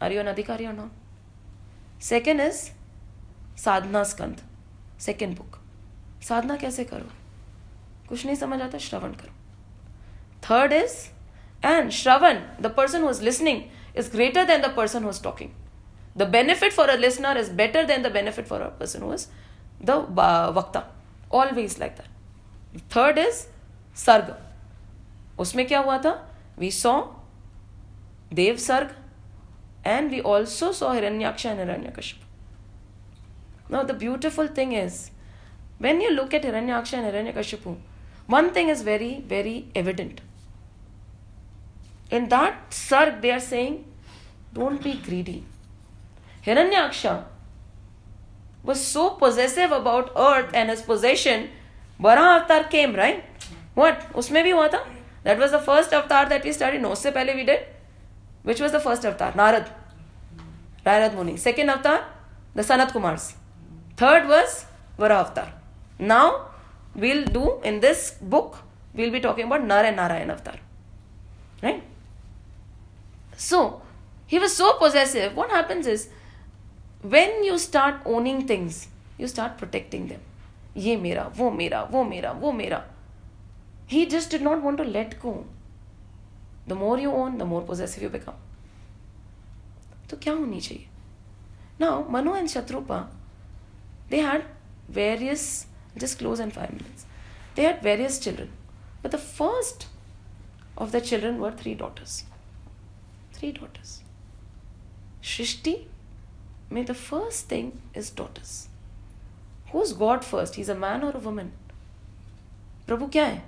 [0.00, 0.90] Are you an Adhikari or not?
[2.00, 2.70] Second is
[3.56, 4.42] Sadhana Skandha,
[4.98, 5.58] second book.
[6.28, 7.10] साधना कैसे करो
[8.08, 9.32] कुछ नहीं समझ आता श्रवण करो
[10.44, 10.96] third is
[11.64, 13.60] and shravan the person who is listening
[13.97, 15.49] is greater than the person who is talking
[16.17, 19.27] the benefit for a listener is better then the benefit for a person who is
[19.85, 19.91] the
[20.57, 20.83] वक्ता
[21.41, 23.45] always like that third is
[24.05, 24.35] सर्ग
[25.39, 26.13] उसमें क्या हुआ था
[26.59, 26.99] we saw
[28.33, 28.95] देव सर्ग
[29.85, 32.23] and we also saw Hiranyaksha and Hiranyakashyap
[33.69, 35.09] Now, the beautiful thing is,
[35.79, 37.77] when you look at Hiranyaksha and Hiranyakashipu,
[38.27, 40.21] one thing is very, very evident.
[42.11, 43.85] In that sarg, they are saying,
[44.52, 45.44] don't be greedy.
[46.44, 47.24] Hiranyaksha
[48.62, 51.48] was so possessive about earth and his possession.
[51.98, 53.24] Vara avatar came, right?
[53.74, 54.12] What?
[54.14, 54.84] उसमें भी हुआ था?
[55.24, 56.80] That was the first avatar that we studied.
[56.80, 57.66] No, उससे पहले we did.
[58.42, 59.32] Which was the first avatar?
[59.32, 59.68] Narad.
[60.84, 61.36] Narad Muni.
[61.36, 62.04] Second avatar,
[62.54, 63.34] the Sanat Kumars.
[63.96, 64.64] Third was
[64.96, 65.52] Vara avatar.
[65.98, 66.46] Now
[66.94, 68.58] we'll do in this book,
[68.94, 70.56] we'll be talking about Nar and Narayan avatar.
[71.62, 71.82] Right?
[73.36, 73.82] So
[74.27, 75.35] he was so possessive.
[75.35, 76.09] What happens is
[77.01, 80.21] when you start owning things, you start protecting them.
[80.77, 82.83] ये मेरा वो मेरा वो मेरा वो मेरा
[83.87, 85.45] he just did not want to let go
[86.67, 88.39] the more you own the more possessive you become
[90.09, 90.87] तो क्या होनी चाहिए
[91.83, 92.99] now manu and shatrupa
[94.09, 94.45] they had
[94.99, 95.45] various
[95.93, 97.05] I'll just close in five minutes
[97.55, 98.49] they had various children
[99.03, 99.87] but the first
[100.77, 102.23] of the children were three daughters
[103.37, 104.01] three daughters
[105.28, 105.76] Shrishti
[106.70, 108.52] may the first thing is daughters.
[109.72, 110.58] Who's god first?
[110.58, 111.48] He's a man or a woman?
[112.86, 113.42] प्रभु क्या है?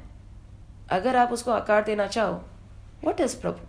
[0.90, 2.44] अगर आप उसको आकार देना चाहो
[3.04, 3.66] what is प्रभु?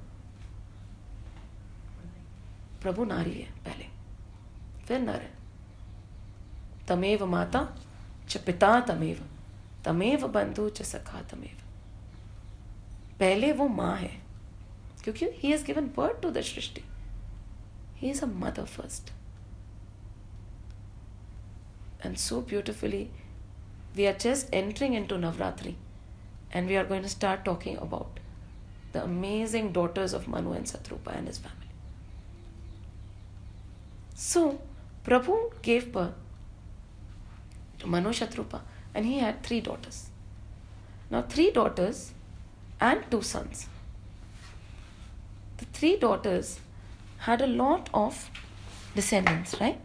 [2.81, 3.87] प्रभु नारी है, पहले।
[4.85, 5.31] फिर नर है।
[6.87, 7.67] तमेव माता
[8.29, 9.25] च पिता तमेव।
[9.85, 11.57] तमेव बंधु च सखा तमेव।
[13.19, 14.21] पहले वो माँ है,
[15.03, 16.83] क्योंकि he has given birth to the srishti
[18.01, 19.11] He's a mother first.
[22.03, 23.11] And so beautifully,
[23.95, 25.75] we are just entering into Navratri
[26.51, 28.19] and we are going to start talking about
[28.91, 31.69] the amazing daughters of Manu and Satrupa and his family.
[34.15, 34.59] So,
[35.05, 36.15] Prabhu gave birth
[37.79, 38.61] to Manu Shatrupa
[38.95, 40.09] and he had three daughters.
[41.11, 42.13] Now, three daughters
[42.79, 43.67] and two sons.
[45.57, 46.59] The three daughters
[47.27, 48.29] had a lot of
[48.95, 49.79] descendants, right?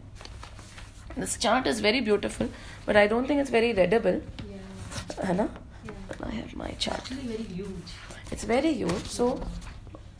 [1.15, 2.49] This chart is very beautiful,
[2.85, 4.21] but I don't think it's very readable.
[4.49, 5.25] Yeah.
[5.25, 5.49] Hannah?
[5.85, 5.91] Yeah.
[6.23, 6.99] I have my chart.
[6.99, 7.93] Actually, very huge.
[8.31, 9.05] It's very huge.
[9.05, 9.41] So,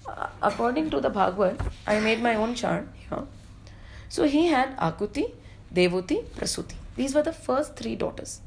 [0.08, 3.24] uh, according to the Bhagavad, I made my own chart here.
[4.10, 5.32] So, he had Akuti,
[5.74, 6.76] Devuti, Prasuti.
[6.96, 8.42] These were the first three daughters.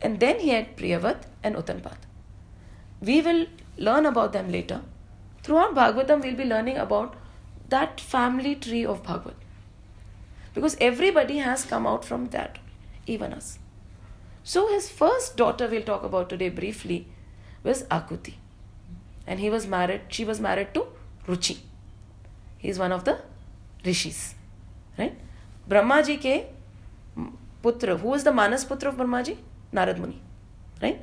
[0.00, 1.98] And then he had Priyavat and Uttanpad.
[3.00, 3.46] We will
[3.78, 4.80] learn about them later.
[5.42, 7.14] Throughout Bhagavatam, we'll be learning about
[7.74, 9.34] that family tree of Bhagavad.
[10.54, 12.58] Because everybody has come out from that,
[13.06, 13.58] even us.
[14.44, 17.06] So, his first daughter we'll talk about today briefly
[17.62, 18.34] was Akuti.
[19.26, 20.86] And he was married, she was married to
[21.26, 21.58] Ruchi.
[22.58, 23.18] He is one of the
[23.84, 24.34] rishis.
[24.98, 25.16] Right?
[25.66, 26.34] Brahma ji ke
[27.62, 29.38] putra, who was the Manas putra of Brahma ji?
[29.72, 30.20] Narad Muni.
[30.82, 31.00] Right?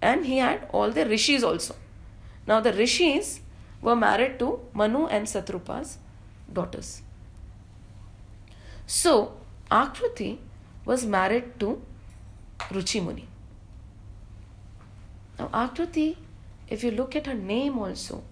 [0.00, 1.74] And he had all the rishis also.
[2.46, 3.40] Now the rishis
[3.80, 5.98] were married to Manu and Satrupa's
[6.52, 7.02] daughters.
[8.86, 9.34] So
[9.70, 10.38] Akruti
[10.84, 11.80] was married to
[12.70, 13.28] Ruchi Muni.
[15.38, 16.16] Now Akruti,
[16.68, 18.22] if you look at her name also,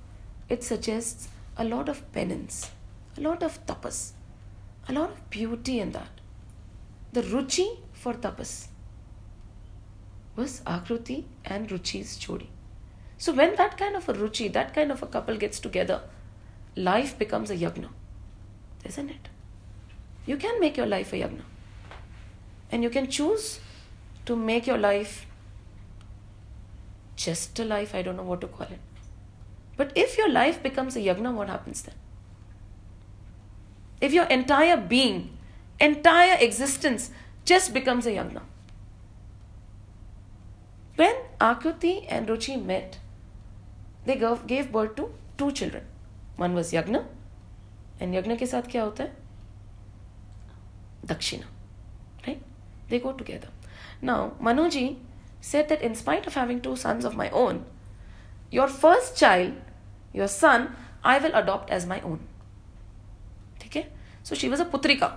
[0.49, 2.71] it suggests a lot of penance,
[3.17, 4.13] a lot of tapas,
[4.89, 6.21] a lot of beauty in that.
[7.13, 8.69] The Ruchi for tapas
[10.35, 12.49] was Akruti and Ruchi's jodi.
[13.19, 16.03] So when that kind of a Ruchi, that kind of a couple gets together,
[16.77, 17.89] life becomes a yagna,
[18.85, 19.29] isn't it?
[20.27, 21.43] You can make your life a yagna.
[22.71, 23.61] And you can choose
[24.27, 25.27] to make your life
[27.15, 28.81] just a life, I don't know what to call it.
[29.77, 31.95] But if your life becomes a yagna, what happens then?
[34.01, 35.37] If your entire being,
[35.81, 37.11] entire existence
[37.45, 38.43] just becomes a yagna.
[40.97, 42.99] When Akruti and Ruchi met,
[44.15, 45.83] gave gave birth to two children.
[46.37, 47.05] One was yagna,
[48.01, 49.13] and yagna के साथ क्या होता है?
[51.07, 51.45] Dakshina.
[52.27, 52.41] Right?
[52.89, 53.49] They go together.
[54.03, 54.97] Now, Manuji
[55.41, 57.65] said that in spite of having two sons of my own,
[58.51, 59.55] your first child,
[60.13, 62.21] your son, I will adopt as my own.
[63.65, 63.87] Okay?
[64.23, 65.13] So she was a putrika.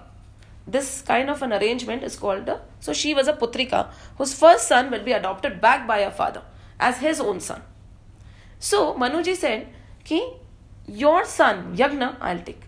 [0.67, 2.61] This kind of an arrangement is called a.
[2.79, 6.43] So she was a putrika whose first son will be adopted back by her father
[6.79, 7.61] as his own son.
[8.61, 9.67] So Manuji said
[10.07, 10.21] कि
[11.01, 12.63] your son Yagya I'll take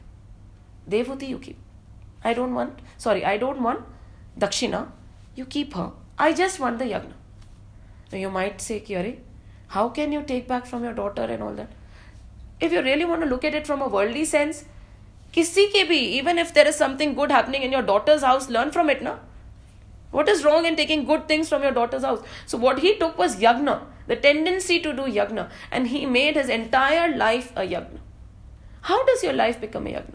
[0.90, 4.86] Devahuti you keep I don't want sorry I don't want dakshina
[5.38, 5.90] you keep her
[6.24, 9.18] I just want the Yagya you might say कि अरे
[9.70, 13.26] how can you take back from your daughter and all that if you really want
[13.26, 14.66] look at it from a world sense
[15.34, 18.70] किसी के भी even if there is something good happening in your daughters house learn
[18.70, 19.20] from it ना
[20.11, 22.23] What is wrong in taking good things from your daughter's house?
[22.47, 26.49] So what he took was yagna, the tendency to do yagna, and he made his
[26.49, 28.01] entire life a yagna.
[28.83, 30.15] How does your life become a yagna?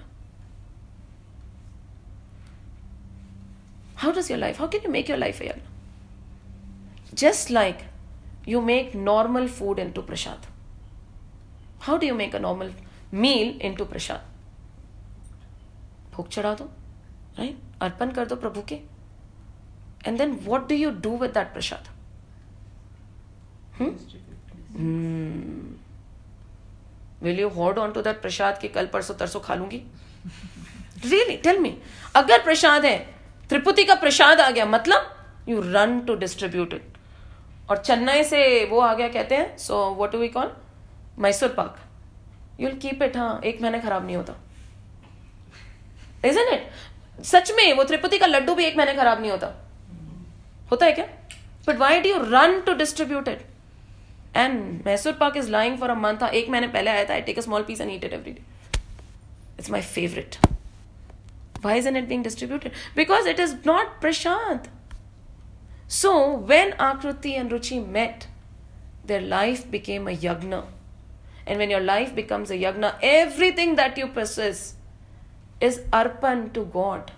[3.96, 4.58] How does your life?
[4.58, 5.70] How can you make your life a yagna?
[7.14, 7.86] Just like
[8.46, 10.48] you make normal food into prasad.
[11.80, 12.72] How do you make a normal
[13.12, 14.22] meal into prasad?
[16.16, 16.66] भोग चढ़ा दो
[17.38, 18.80] right अर्पण कर दो प्रभु के
[20.07, 21.89] And then what do you do with that prasad
[27.23, 29.83] will you hold on to that prasad के कल परसों तरसों खा लूँगी
[31.05, 31.77] रियली टेल मी
[32.17, 32.97] अगर प्रसाद है
[33.51, 35.15] त्रिपुति का प्रसाद आ गया मतलब
[35.49, 36.97] you run to distribute it
[37.71, 40.51] और चेन्नई से वो आ गया कहते हैं so what we call
[41.19, 41.79] Mysore pak
[42.61, 44.35] you will keep it हाँ एक महीने खराब नहीं होता
[46.25, 49.53] इजन इट सच में वो त्रिपुति का लड्डू भी एक महीने खराब नहीं होता
[50.71, 51.07] होता है क्या?
[51.69, 53.47] But why do you run to distribute it
[54.37, 57.21] and Mysore pak is lying for a month था एक महीने पहले आया था I
[57.23, 58.43] take a small piece and eat it every day
[59.59, 60.37] it's my favourite
[61.65, 64.71] why is an it being distributed because it is not Prashant
[65.93, 66.15] so
[66.49, 68.25] when Akriti and Ruchi met
[69.07, 70.57] their life became a yagna
[71.49, 74.73] and when your life becomes a yagna everything that you process
[75.63, 77.11] is arpan to God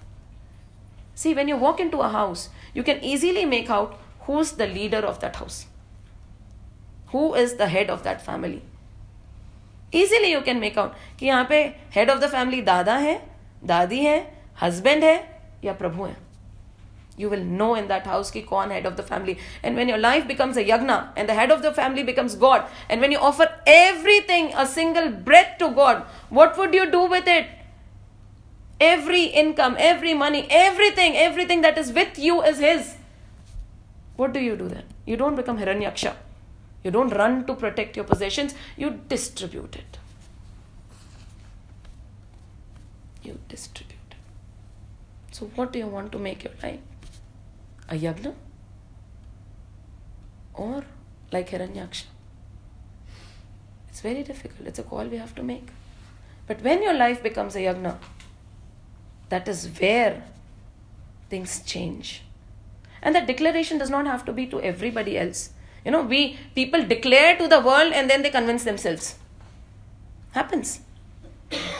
[1.16, 4.67] see when you walk in to a house you can easily make out who's the
[4.67, 5.65] leader of that house,
[7.07, 8.61] who is the head of that family.
[9.91, 11.63] Easily you can make out कि यहाँ पे
[11.95, 13.21] head of the family दादा है
[13.65, 14.19] दादी है
[14.61, 15.15] husband है
[15.65, 16.15] या प्रभु है
[17.17, 19.97] you will know in that house ki kaun head of the family and when your
[19.97, 23.19] life becomes a yagna and the head of the family becomes god and when you
[23.19, 27.45] offer everything a single breath to god what would you do with it
[28.80, 32.94] Every income every money everything everything that is with you is his.
[34.16, 34.84] What do you do then?
[35.06, 36.14] You don't become hiranyaksha.
[36.82, 38.54] You don't run to protect your possessions.
[38.76, 39.98] You distribute it.
[43.22, 44.16] You distribute it.
[45.32, 46.80] So what do you want to make your life?
[47.88, 48.34] A yagna?
[50.54, 50.84] Or
[51.32, 52.04] like Hiranyaksha.
[53.88, 54.68] It's very difficult.
[54.68, 55.68] It's a call we have to make.
[56.46, 57.96] But when your life becomes a yagna,
[59.29, 60.23] that is where
[61.29, 62.23] things change.
[63.01, 65.49] And that declaration does not have to be to everybody else.
[65.85, 69.15] You know, we people declare to the world and then they convince themselves.
[70.31, 70.79] Happens.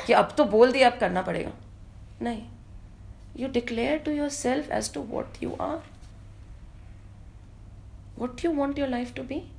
[0.06, 1.52] कि अब तो बोल दिया अब करना पड़ेगा
[2.22, 2.44] नहीं
[3.36, 5.80] you declare to yourself as to what you are
[8.16, 9.50] what you want your life to be.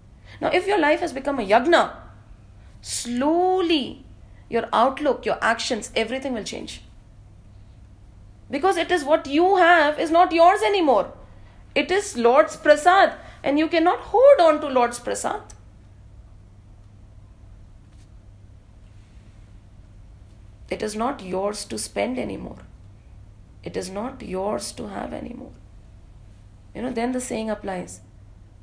[0.41, 1.97] Now, if your life has become a yagna,
[2.83, 4.05] slowly
[4.49, 6.81] your outlook, your actions, everything will change.
[8.50, 11.14] because it is what you have is not yours anymore.
[11.76, 15.42] It is Lord's prasad, and you cannot hold on to Lord's prasad.
[20.70, 22.60] It is not yours to spend anymore.
[23.64, 25.52] It is not yours to have anymore.
[26.74, 28.02] You know, then the saying applies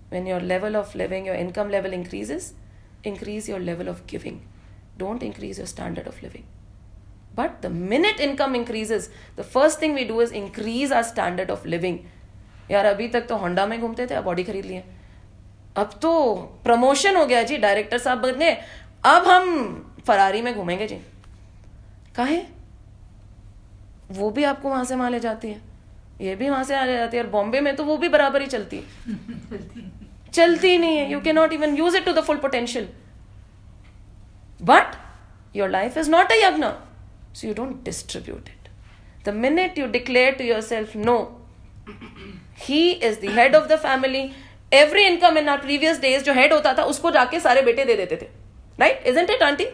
[0.09, 2.55] when your level of living, your income level increases,
[3.03, 4.47] increase your level of giving.
[4.97, 6.45] Don't increase your standard of living.
[7.37, 11.67] But the minute income increases, the first thing we do is increase our standard of
[11.73, 11.99] living.
[12.71, 14.83] यार अभी तक तो Honda में घूमते थे अब body खरीद लिए।
[15.77, 16.13] अब तो
[16.65, 18.51] प्रमोशन हो गया जी डायरेक्टर साहब बदले
[19.05, 19.53] अब हम
[20.07, 20.97] फरारी में घूमेंगे जी।
[22.17, 22.41] काहे?
[24.13, 25.61] वो भी आपको वहाँ से वहाँ ले जाती है।
[26.21, 28.47] ये भी वहाँ से आ जाती है। और बॉम्बे में तो वो भी बराबर ही
[28.47, 28.85] चलती है।
[30.33, 32.89] चलती नहीं है। You can not even use it to the full potential
[34.63, 34.97] but
[35.57, 36.65] your life is not a yagna
[37.45, 38.69] you don't distribute it
[39.25, 41.19] the minute you declare to yourself no
[42.59, 44.31] he is the head of the family
[44.75, 47.97] every income in our previous days जो head होता था, उसको जाके सारे बेटे दे
[47.97, 48.27] देते थे।
[48.81, 49.65] Right isn't it aunty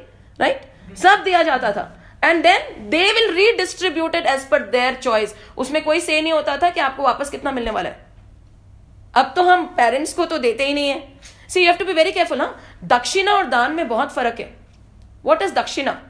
[0.40, 1.84] right सब दिया जाता था।
[2.24, 6.70] And then they will redistributed as per their choice उसमें कोई से नहीं होता था
[6.70, 8.10] कि आपको वापस कितना मिलने वाला है।
[9.14, 11.00] अब तो हम पेरेंट्स को तो देते ही नहीं है।
[11.48, 12.78] See you have to be very careful हाँ?
[12.84, 14.54] दक्षिणा और दान में बहुत फ़र्क है।
[15.24, 16.00] वॉट इज़ दक्षिणा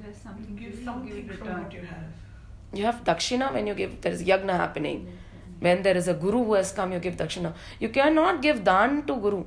[0.00, 1.62] There's something Give to something give in from return.
[1.62, 2.08] what you have.
[2.76, 5.06] You have dakshina when you give, there is yagna happening.
[5.60, 7.54] When there is a guru who has come, you give dakshina.
[7.78, 9.44] You cannot give dan to guru.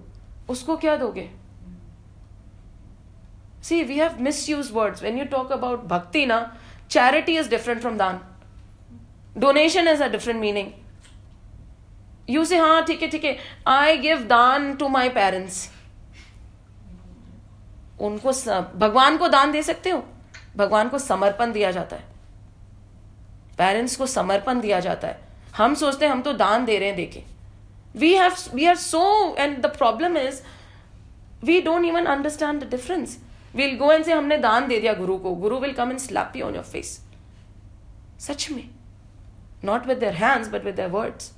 [0.49, 1.29] उसको क्या दोगे
[3.61, 5.01] See, we have misused words.
[5.01, 6.51] When you talk about bhakti, na,
[6.87, 8.21] charity is different from dan.
[9.37, 10.73] Donation is a different meaning.
[12.27, 15.67] You say, हाँ ठीक है ठीक है I give दान to my parents.
[18.01, 18.31] उनको
[18.79, 20.03] भगवान को दान दे सकते हो
[20.57, 22.03] भगवान को समर्पण दिया जाता है
[23.59, 25.19] पेरेंट्स को समर्पण दिया जाता है।
[25.55, 27.23] हम सोचते हैं, हम तो दान दे रहे हैं, देखे।
[27.95, 30.41] We have we are so and the problem is
[31.43, 33.17] we don't even understand the difference
[33.55, 36.35] we'll go and say हमने दान दे दिया गुरु को। Guru will come in slap
[36.35, 36.99] you on your face
[38.19, 38.69] such में।
[39.65, 41.31] Not with their hands but with their words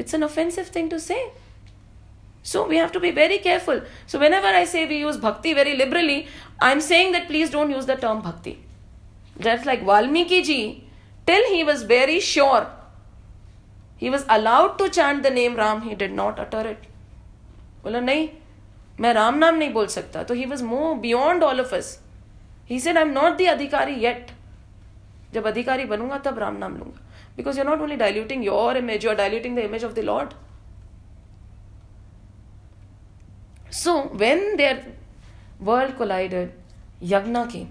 [0.00, 1.16] it's an offensive thing to say
[2.44, 5.72] so we have to be very careful so whenever I say we use bhakti very
[5.74, 6.24] liberally
[6.62, 8.56] I am saying that please don't use the term bhakti
[9.42, 10.58] that's like Valmiki ji
[11.27, 12.63] till he was very sure
[13.97, 16.87] he was allowed to chant the name Ram, he did not utter it.
[17.83, 18.27] बोला नहीं
[18.99, 21.87] मैं राम नाम नहीं बोल सकता तो he was more beyond all of us
[22.69, 24.31] he said I am not the अधिकारी yet
[25.33, 27.01] जब अधिकारी बनूंगा तब राम नाम लूंगा
[27.37, 29.99] because you are not only diluting your image you are diluting the image of the
[30.09, 30.33] Lord
[33.73, 34.83] so when there
[35.61, 36.51] world collided
[37.03, 37.69] यज्ञा came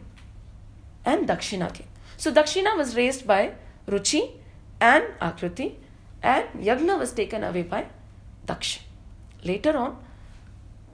[1.05, 1.87] and Dakshina came.
[2.26, 3.52] So Dakshina was raised by
[3.88, 4.22] Ruchi
[4.82, 5.66] and Akriti,
[6.24, 7.86] and Yagna was taken away by
[8.48, 8.80] Daksha.
[9.44, 9.98] Later on,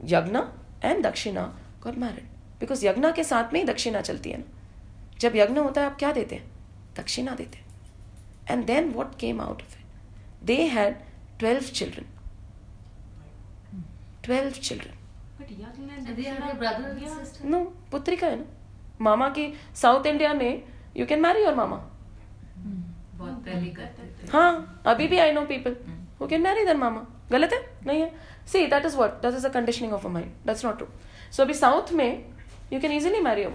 [0.06, 0.50] Yagna
[0.82, 2.28] and Dakshina got married.
[2.60, 5.98] Because Yagna के साथ में ही दक्षिणा चलती है ना जब यज्ञ होता है आप
[6.00, 6.50] क्या देते हैं
[6.98, 10.96] दक्षिणा देते हैं and then what came out of it they had
[11.40, 12.06] twelve children
[14.26, 14.98] twelve children
[15.40, 17.16] But Yagna and And are Dakshina- your brother and Yeah.
[17.24, 17.46] sister?
[17.52, 18.46] No पुत्रिका है ना
[19.10, 19.52] मामा की
[19.82, 20.64] साउथ इंडिया में
[20.98, 21.78] you can marry your mama
[24.32, 25.76] हाँ अभी भी I know people
[26.22, 27.60] who can marry their mama गलत है?
[27.86, 28.12] नहीं है।
[28.52, 30.88] See that is what that is a conditioning of a mind that's not true
[31.32, 32.26] so अभी साउथ में
[32.74, 33.50] you can easily marry a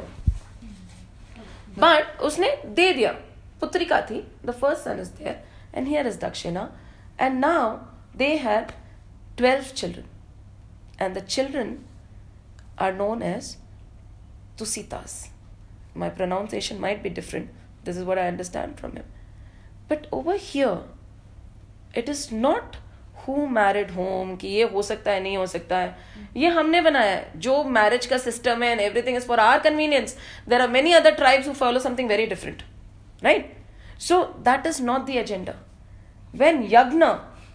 [1.78, 3.12] but उसने दे दिया।
[3.60, 6.68] पुत्रिका थी। The first son is there and here is dakshina
[7.20, 7.76] and now
[8.18, 8.72] they had
[9.36, 11.78] twelve children and the children
[12.80, 13.56] are known as
[14.58, 15.14] Tusitas.
[15.95, 17.49] My pronunciation might be different.
[17.83, 19.05] This is what I understand from him.
[19.87, 20.79] But over here,
[21.93, 22.77] it is not
[23.23, 25.95] who married whom कि ये हो सकता है नहीं हो सकता है
[26.37, 30.15] ये हमने बनाया है जो मैरिज का सिस्टम है and everything is for are convenience
[30.49, 32.63] there are many other tribes who follow something very different
[33.23, 33.53] right
[34.07, 35.53] so that is not the agenda
[36.33, 37.09] when yagna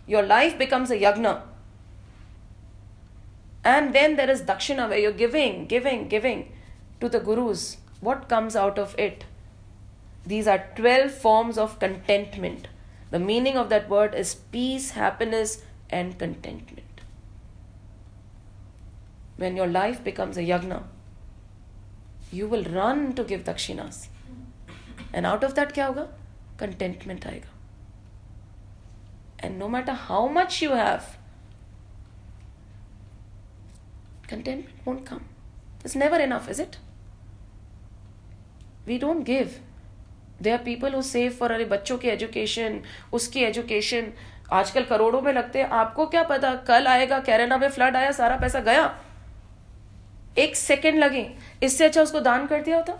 [0.07, 1.43] your life becomes a yagna
[3.64, 6.43] and then there is dakshina where you're giving giving giving
[7.01, 7.64] to the gurus
[8.02, 9.26] what comes out of it?
[10.26, 12.68] These are 12 forms of contentment.
[13.10, 17.02] The meaning of that word is peace happiness and contentment.
[19.38, 20.84] When your life becomes a yagna
[22.32, 24.08] you will run to give dakshinas.
[25.13, 26.08] And out of that kya hoga?
[26.58, 27.51] Contentment aayega.
[29.39, 31.17] And no matter how much you have
[34.28, 35.25] contentment won't come.
[35.84, 36.78] It's never enough, is it?
[38.89, 39.62] We don't give
[40.41, 42.82] There are people who save for, अरे, बच्चों की education
[43.13, 44.13] उसकी education
[44.51, 48.37] आजकल करोड़ों में लगते हैं। आपको क्या पता, कल आएगा, कैरेना में फ्लड आया, सारा
[48.37, 49.01] पैसा गया।
[50.37, 51.33] एक सेकेंड लगे।
[51.63, 52.93] इससे अच्छा उसको दान कर दिया होता।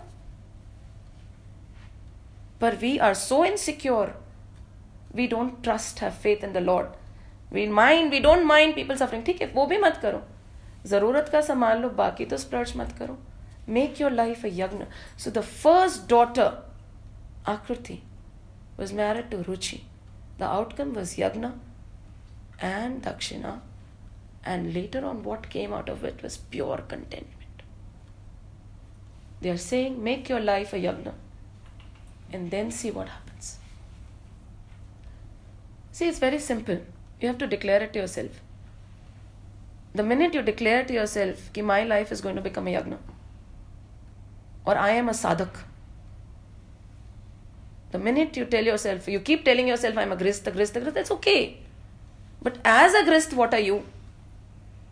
[2.60, 4.26] पर we are so insecure
[5.14, 6.88] we don't trust have faith in the Lord
[7.54, 10.22] we mind we don't mind people suffering ठीक है, वो भी मत करो।
[10.86, 13.18] ज़रूरत का संभाल लो, बाकी तो स्प्लर्ज मत करो।
[13.66, 14.86] Make your life a yagna.
[15.16, 16.58] So the first daughter,
[17.46, 18.00] Akriti,
[18.76, 19.82] was married to Ruchi.
[20.38, 21.52] The outcome was yagna
[22.60, 23.60] and dakshina,
[24.44, 27.62] and later on, what came out of it was pure contentment.
[29.40, 31.14] They are saying, make your life a yagna
[32.32, 33.58] and then see what happens.
[35.90, 36.80] See, it's very simple.
[37.20, 38.40] You have to declare it to yourself.
[39.94, 42.98] The minute you declare to yourself, ki my life is going to become a yagna,
[44.64, 45.64] or I am a sadhak,
[47.90, 50.80] the minute you tell yourself, you keep telling yourself, I'm a grist, a grist, a
[50.80, 51.58] grist, that's okay.
[52.40, 53.84] But as a grist, what are you?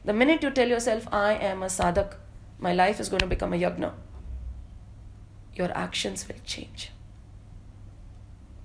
[0.05, 2.15] The minute you tell yourself, I am a sadhak,
[2.59, 3.93] my life is going to become a yagna,
[5.55, 6.91] your actions will change.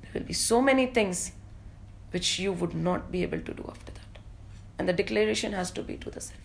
[0.02, 1.32] There will be so many things
[2.12, 4.20] which you would not be able to do after that.
[4.78, 6.40] And the declaration has to be to the self.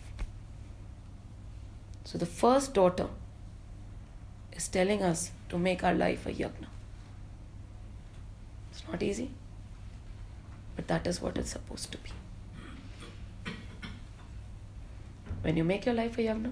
[2.05, 3.07] So the first daughter
[4.61, 6.67] is telling us to make our life a yagna.
[8.71, 9.29] It's not easy,
[10.75, 12.11] but that is what it's supposed to be.
[15.41, 16.51] When you make your life a yagna,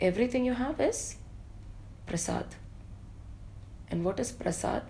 [0.00, 1.16] everything you have is
[2.06, 2.54] prasad.
[3.90, 4.84] And what is prasad?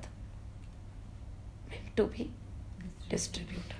[1.70, 2.30] Meant to be
[3.08, 3.74] distributed.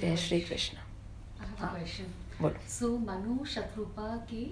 [0.00, 0.40] Jai Shri.
[0.42, 0.78] Krishna.
[1.40, 2.06] I have a question.
[2.68, 4.42] So Manu Shatrupa के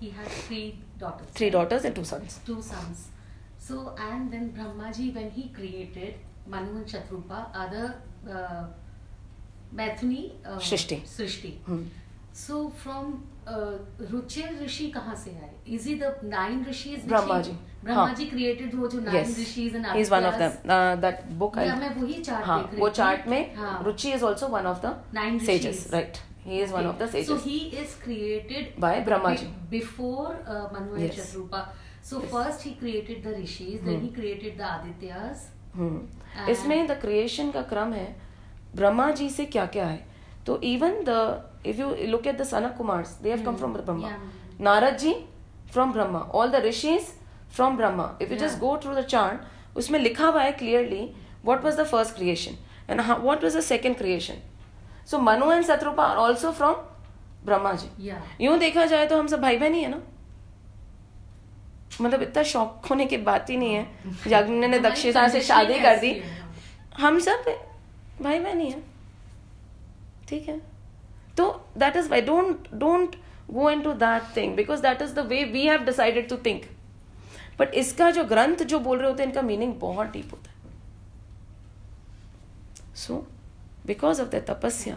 [0.00, 0.62] ही had three
[1.00, 3.06] daughters three daughters and two sons two sons
[3.68, 8.74] so and then Brahma ji when he created Manu and Shatrupa other
[9.74, 11.58] Maithili Srishti Srishti
[12.36, 13.12] so from
[14.10, 17.52] Ruchir rishi कहाँ से आए is it the nine rishi Brahma ji
[17.84, 21.94] Brahma ji created वो जो nine rishis and is one of them that book मैं
[21.94, 23.54] वही chart हाँ, वो chart में
[23.84, 26.76] Ruchi is also one of the nine sages right he is okay.
[26.78, 29.48] one of the sages So he is created By Brahma be- ji.
[29.70, 31.16] before uh, Manu and Yes.
[31.18, 31.62] Shatrupa.
[32.10, 32.30] So Yes.
[32.34, 33.86] first he created the rishis, hmm.
[33.86, 34.06] then Hmm.
[34.06, 35.46] he created the Adityas.
[35.76, 36.00] Hmm
[36.38, 38.06] And- इसमें the creation का क्रम है
[38.76, 40.04] ब्रह्मा जी से क्या क्या है
[40.46, 41.16] तो even the
[41.66, 44.10] if you look at the Sanak Kumars they have come from Brahma.
[44.68, 45.12] Narad ji
[45.72, 47.06] from Brahma all the rishis
[47.56, 48.58] from Brahma if you just.
[48.58, 51.02] Go through the chart उसमें लिखा हुआ है clearly
[51.44, 52.56] what was the first creation
[52.90, 54.42] and what was the second creation
[55.06, 56.74] so Manu and Shatrupa are also from
[57.44, 58.12] Brahma ji.
[58.40, 60.00] यूँ देखा जाए तो हम सब भाई बहन ही है ना?
[62.00, 63.86] मतलब इतना शौक होने की बात ही नहीं है।
[64.28, 66.10] यज्ञ ने दक्षिणा से शादी कर दी.
[66.98, 67.44] हम सब
[68.22, 68.82] भाई बहन ही है।
[70.28, 70.58] ठीक है?
[71.36, 73.16] तो that is why don't don't
[73.50, 76.62] go in to that thing because that is the way we have decided to think
[77.58, 80.56] but इसका जो ग्रंथ जो बोल रहे होते हैं इनका मीनिंग बहुत डीप होता है।
[82.96, 83.26] So
[83.86, 84.96] because of the tapasya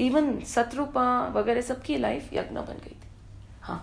[0.00, 3.08] even Satarupa वगैरह सबकी लाइफ यज्ञ बन गई थी
[3.62, 3.80] हाँ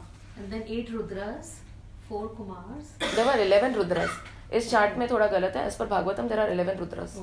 [2.11, 4.18] देवर इलेवन रुद्रस
[4.53, 7.18] इस चार्ट में थोड़ा गलत है as per Bhagavatam there are eleven Rudras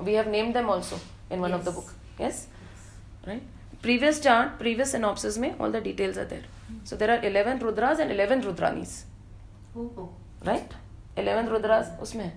[0.00, 0.98] we have name them also
[1.32, 2.46] in one of the book yes
[3.26, 3.42] right
[3.82, 6.48] previous chart previous synopsis में all the details are there
[6.86, 9.04] so there are eleven Rudras and eleven Rudranis
[9.76, 10.74] right
[11.18, 12.32] eleven Rudras उसमें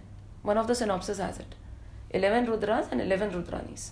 [0.45, 1.55] one of the synopsis has it
[2.13, 3.83] 11 rudras and 11 rudranis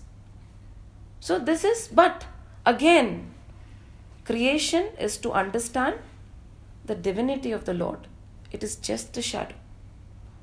[1.28, 2.26] so this is but
[2.74, 3.10] again
[4.30, 5.96] creation is to understand
[6.92, 8.08] the divinity of the lord
[8.52, 9.60] it is just a shadow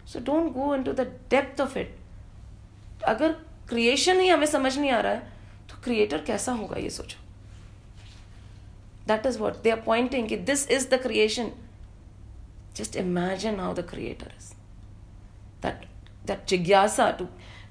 [0.04, 1.94] so don't go into the depth of it
[3.08, 3.32] अगर
[3.68, 5.20] creation ही हमें समझ नहीं आ रहा है
[5.70, 7.18] तो creator कैसा होगा ये सोचो
[9.08, 11.50] that is what they are pointing कि this is the creation
[12.78, 14.48] just imagine how the creator is
[15.62, 15.86] that
[16.26, 17.24] that jigyasa to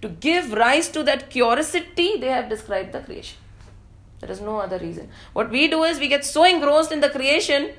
[0.08, 3.38] to give rise to that curiosity they have described the creation.
[4.20, 5.10] There is no other reason.
[5.34, 7.72] What we do is we get so engrossed in the creation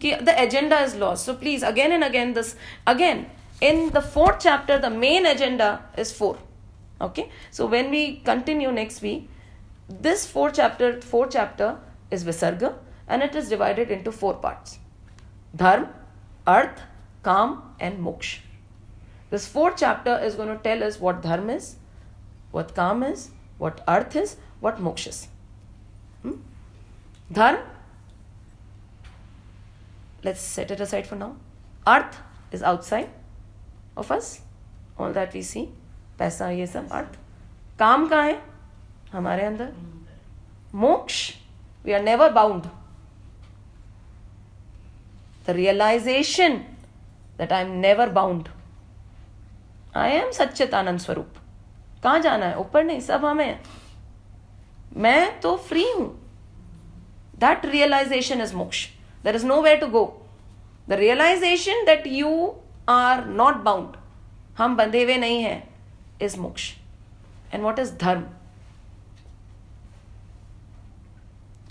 [0.00, 1.24] the agenda is lost.
[1.24, 2.56] So please again and again this
[2.86, 3.26] again
[3.60, 6.36] in the fourth chapter the main agenda is four.
[7.00, 7.30] Okay?
[7.50, 9.28] So when we continue next week
[9.88, 11.78] this four chapter four chapter
[12.10, 12.74] is visarga
[13.08, 14.78] and it is divided into four parts.
[15.54, 15.90] Dharma
[16.46, 16.80] arth
[17.24, 18.49] kam and moksha
[19.29, 21.75] this fourth chapter is going to tell us what dharma is
[22.51, 25.27] what kam is what arth is what moksha is
[26.23, 26.35] hmm?
[27.31, 27.63] dharma
[30.23, 31.35] let's set it aside for now
[31.95, 32.21] arth
[32.51, 33.09] is outside
[33.97, 34.31] of us
[34.97, 35.67] all that we see
[36.19, 37.17] पैसा ये सब अर्थ
[37.79, 38.41] काम कहाँ है
[39.11, 39.71] हमारे अंदर
[40.83, 41.17] मोक्ष
[41.85, 42.69] we are never bound
[45.45, 46.65] the realization
[47.37, 48.49] that I am never bound.
[49.96, 51.34] I am sachchit anand swaroop
[52.02, 52.56] कहाँ जाना है?
[52.58, 53.58] ऊपर नहीं, सब हमें
[54.96, 56.08] मैं तो फ्री हूँ।
[57.38, 58.86] That realisation is moksha.
[59.24, 60.04] There is no way to go
[60.88, 62.30] the realisation that you
[62.88, 63.96] are not bound
[64.58, 65.62] हम बंधे हुए नहीं हैं
[66.22, 66.72] इज़ मोक्ष।
[67.54, 68.22] एंड वॉट इज़ धर्म?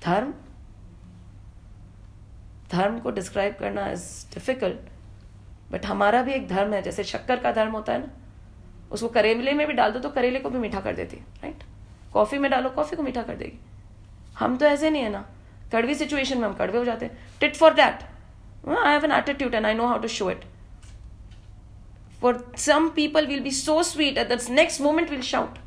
[0.06, 0.34] धर्म?
[2.72, 4.89] धर्म को डिस्क्राइब करना इज़ डिफ़िकल्ट
[5.72, 8.08] बट हमारा भी एक धर्म है जैसे शक्कर का धर्म होता है ना
[8.92, 11.64] उसको करेले में भी डाल दो तो करेले को भी मीठा कर देती है राइट
[12.14, 13.60] कॉफ़ी में डालो कॉफ़ी को मीठा कर देगी।
[14.38, 15.26] हम तो ऐसे नहीं है ना।
[15.72, 18.04] कड़वी सिचुएशन में हम कड़वे हो जाते हैं। Tit for that
[18.70, 20.44] I have an attitude and I know how to show it
[22.22, 25.58] for some people will be so sweet at that next moment will shout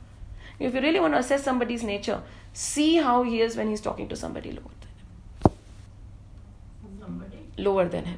[0.63, 2.19] if you really want assess somebody is nature
[2.57, 4.81] see how he is when he is talking to somebody lower
[7.59, 8.17] lower than him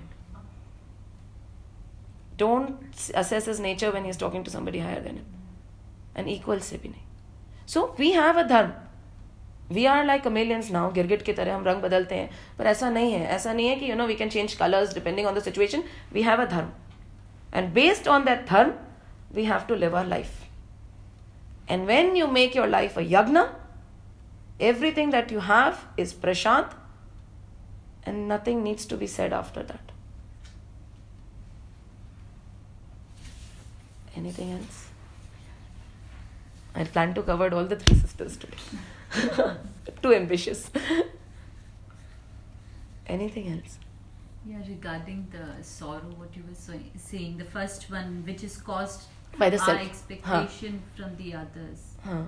[2.37, 2.79] don't
[3.15, 5.27] assess his nature when he's talking to somebody higher than him.
[6.15, 6.95] An equal se bhi.
[7.67, 8.77] So we have a dharma.
[9.69, 10.91] We are like chameleons now.
[10.91, 12.29] Girgit ki tarah hum rang badalte hain.
[12.57, 13.35] But aisa nahi hai.
[13.35, 15.85] Aisa nahi hai ki you know we can change colors depending on the situation.
[16.13, 16.73] We have a dharma.
[17.53, 18.75] And based on that dharma,
[19.33, 20.47] we have to live our life.
[21.69, 23.49] And when you make your life a yagna,
[24.61, 26.75] everything that you have is prasad
[28.05, 29.94] and nothing needs to be said after that.
[34.17, 34.79] Anything else
[36.75, 39.55] i plan to cover all the three sisters today
[40.03, 40.71] too ambitious
[43.07, 43.79] anything else
[44.47, 49.05] Yeah, regarding the sorrow, what you were saying, the first one, which is caused
[49.43, 49.81] By the our self.
[49.85, 51.81] expectation from the others.
[52.09, 52.19] huh.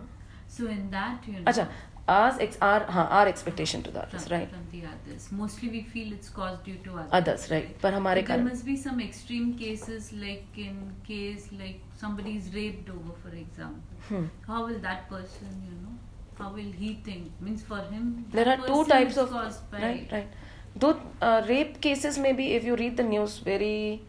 [0.55, 1.67] So in that, you know, Acha,
[2.08, 5.32] ours ex- our, huh, our expectation to the from, others right from the others.
[5.32, 7.10] Mostly we feel it's caused due to others.
[7.20, 10.80] others right पर हमारे But there कारण must be some extreme cases, like in
[11.10, 14.08] case like somebody is raped over, for example.
[14.10, 14.26] Hmm.
[14.48, 15.98] How will that person, you know,
[16.44, 17.32] how will he think?
[17.50, 20.40] Means for him, there are that two person types is of caused by right right
[20.76, 24.02] though uh, rape cases maybe if you read the news very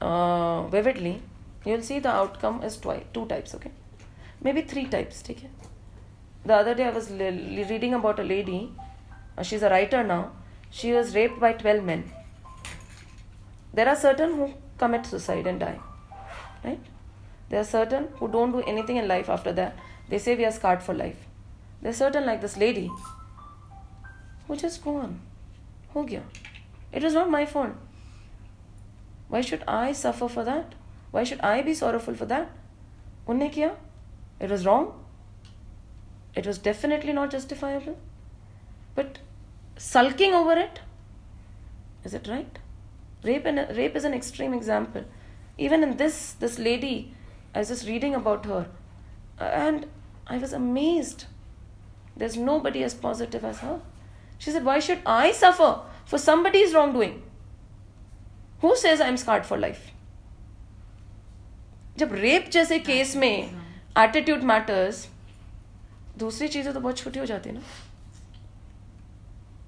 [0.00, 1.20] uh, vividly
[1.64, 3.70] you'll see the outcome is twice two types okay
[4.42, 5.61] maybe three types take it
[6.45, 8.71] the other day I was li- reading about a lady,
[9.37, 10.31] uh, she's a writer now,
[10.69, 12.11] she was raped by 12 men.
[13.73, 15.79] There are certain who commit suicide and die,
[16.63, 16.79] right?
[17.49, 19.75] There are certain who don't do anything in life after that.
[20.09, 21.17] They say we are scarred for life.
[21.81, 22.91] There are certain like this lady
[24.47, 25.19] who just go on.
[25.93, 26.07] Ho.
[26.91, 27.73] It was not my fault.
[29.27, 30.75] Why should I suffer for that?
[31.11, 32.49] Why should I be sorrowful for that?
[33.27, 33.71] Unne?
[34.39, 35.02] It was wrong.
[36.34, 37.98] it was definitely not justifiable
[38.94, 39.18] but
[39.76, 40.80] sulking over it
[42.04, 42.58] is it right
[43.24, 45.04] rape and rape is an extreme example
[45.56, 47.14] even in this this lady
[47.54, 48.66] i was just reading about her
[49.38, 49.86] and
[50.26, 51.26] i was amazed
[52.16, 53.80] there's nobody as positive as her
[54.38, 57.22] she said, Why should I suffer for somebody's wrongdoing?
[58.60, 59.92] Who says I'm scarred for life?
[61.98, 63.50] जब rape जैसे case में
[63.98, 65.06] attitude matters
[66.19, 67.61] दूसरी चीज़ें तो बहुत छोटी हो जाती है ना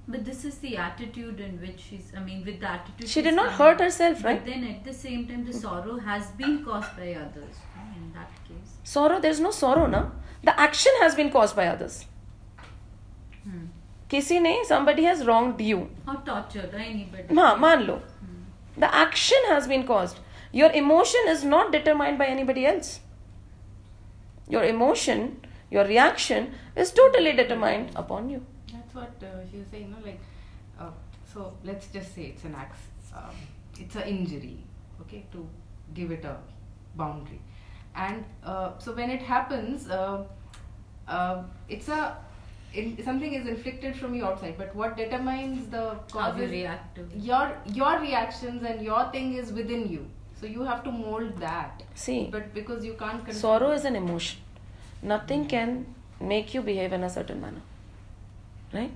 [0.07, 3.07] But this is the attitude in which she's, I mean, with the attitude.
[3.09, 3.57] She did not coming.
[3.59, 4.43] hurt herself, right?
[4.43, 7.55] But then at the same time, the sorrow has been caused by others.
[7.95, 8.73] In that case.
[8.91, 10.01] sorrow there's no sorrow na
[10.49, 11.95] the action has been caused by others
[13.45, 13.63] Hmm.
[14.09, 17.35] किसी ने somebody has wronged you Or tortured, or anybody.
[17.35, 17.97] हाँ मान लो
[18.83, 20.19] the action has been caused
[20.61, 22.91] your emotion is not determined by anybody else
[24.55, 25.25] your emotion
[25.71, 29.97] your reaction is totally determined upon you That's what uh, she was saying, no?
[30.05, 30.19] Like,
[30.79, 30.89] uh,
[31.33, 32.77] so let's just say it's an ax,
[33.15, 33.35] um,
[33.79, 34.57] it's an injury,
[35.01, 35.47] okay, to
[35.93, 36.37] give it a
[36.95, 37.41] boundary.
[37.95, 40.23] And uh, so when it happens, uh,
[41.07, 42.17] uh, it's a
[42.73, 46.95] in, something is inflicted from you outside, but what determines the How you is react
[46.95, 50.05] to your your reactions and your thing is within you.
[50.39, 51.83] So you have to mold that.
[51.93, 54.41] see But because you can't control sorrow is an emotion
[55.04, 55.86] nothing can
[56.20, 57.62] make you behave in a certain manner
[58.72, 58.92] right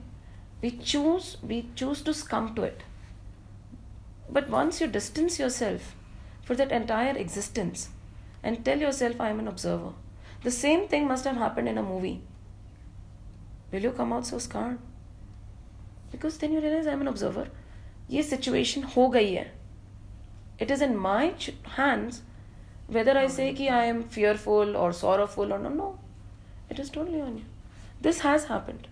[0.63, 2.83] we choose we choose to succumb to it
[4.31, 5.95] but once you distance yourself
[6.43, 7.89] for that entire existence
[8.43, 9.93] and tell yourself i am an observer
[10.43, 12.21] the same thing must have happened in a movie
[13.73, 14.79] will you come out so scarred
[16.13, 17.47] because then you realize i'm an observer
[18.11, 19.51] ये situation हो गई है
[20.65, 22.21] it is in my ch- hands
[22.90, 25.90] whether I say कि I am fearful or sorrowful or no, no,
[26.70, 27.46] it is totally on you.
[28.02, 28.88] This has happened.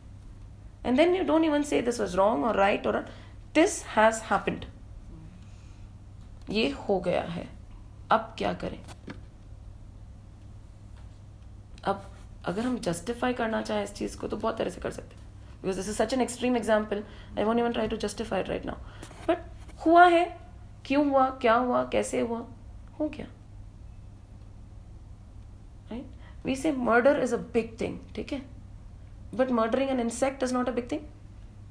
[0.83, 3.05] And then you don't even say this was wrong or right or
[3.53, 4.65] this has happened.
[6.49, 7.47] ये हो गया है
[8.11, 8.77] अब क्या करें
[11.83, 12.03] अब
[12.45, 15.25] अगर हम जस्टिफाई करना चाहें इस चीज़ को तो बहुत तरह से कर सकते हैं
[15.61, 17.03] because this is such an extreme example
[17.37, 18.75] I won't even try to justify right now
[19.27, 19.43] but
[19.85, 20.25] हुआ है
[20.85, 22.45] क्यों हुआ क्या हुआ कैसे हुआ
[22.99, 23.27] हो गया
[25.91, 26.05] right
[26.43, 28.41] we say murder is a big thing okay
[29.33, 31.05] but murdering an insect is not a big thing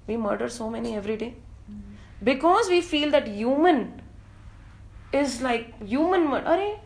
[0.06, 1.34] we murder so many every day.
[1.70, 2.24] Mm-hmm.
[2.24, 4.00] because we feel that human
[5.12, 6.76] is like human murder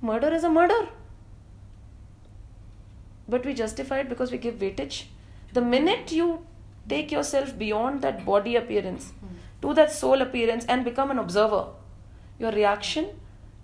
[0.00, 0.78] murder is a murder
[3.28, 5.02] but we justify it because we give weightage
[5.52, 6.46] the minute you
[6.88, 9.34] take yourself beyond that body appearance mm-hmm.
[9.60, 11.64] to that soul appearance and become an observer
[12.38, 13.10] your reaction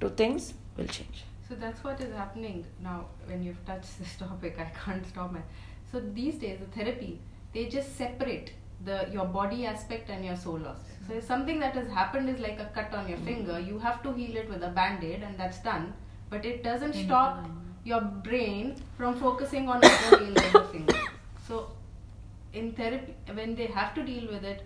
[0.00, 4.58] to things will change so that's what is happening now when you've touched this topic.
[4.58, 5.42] I can't stop it.
[5.90, 7.20] So these days, the therapy
[7.54, 8.52] they just separate
[8.84, 11.06] the your body aspect and your soul aspect.
[11.08, 14.02] So if something that has happened is like a cut on your finger, you have
[14.02, 15.92] to heal it with a band-aid, and that's done.
[16.30, 17.46] But it doesn't In stop
[17.84, 20.98] your brain from focusing on other areas of finger.
[21.46, 21.70] So,
[22.52, 24.62] in therapy, when they have to deal with it,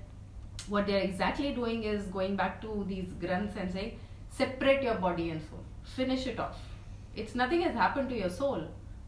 [0.68, 3.98] what they're exactly doing is going back to these granths and saying,
[4.30, 5.64] separate your body and soul,
[5.95, 6.57] finish it off.
[7.15, 8.63] It's nothing has happened to your soul.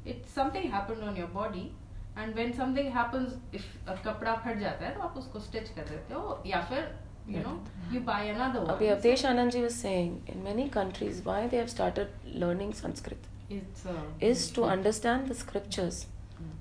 [0.05, 1.71] It's something happened on your body.
[2.17, 5.89] And when something happens, if a कपड़ा फट जाता है तो आप उसको stitch कर
[5.89, 6.87] देते हो या फिर
[7.27, 7.55] you know
[7.91, 8.73] you buy another one.
[8.75, 12.07] Abhi Avdesh Anandji was saying in many countries why they have started
[12.43, 13.95] learning Sanskrit It's uh,
[14.29, 16.05] is to understand the scriptures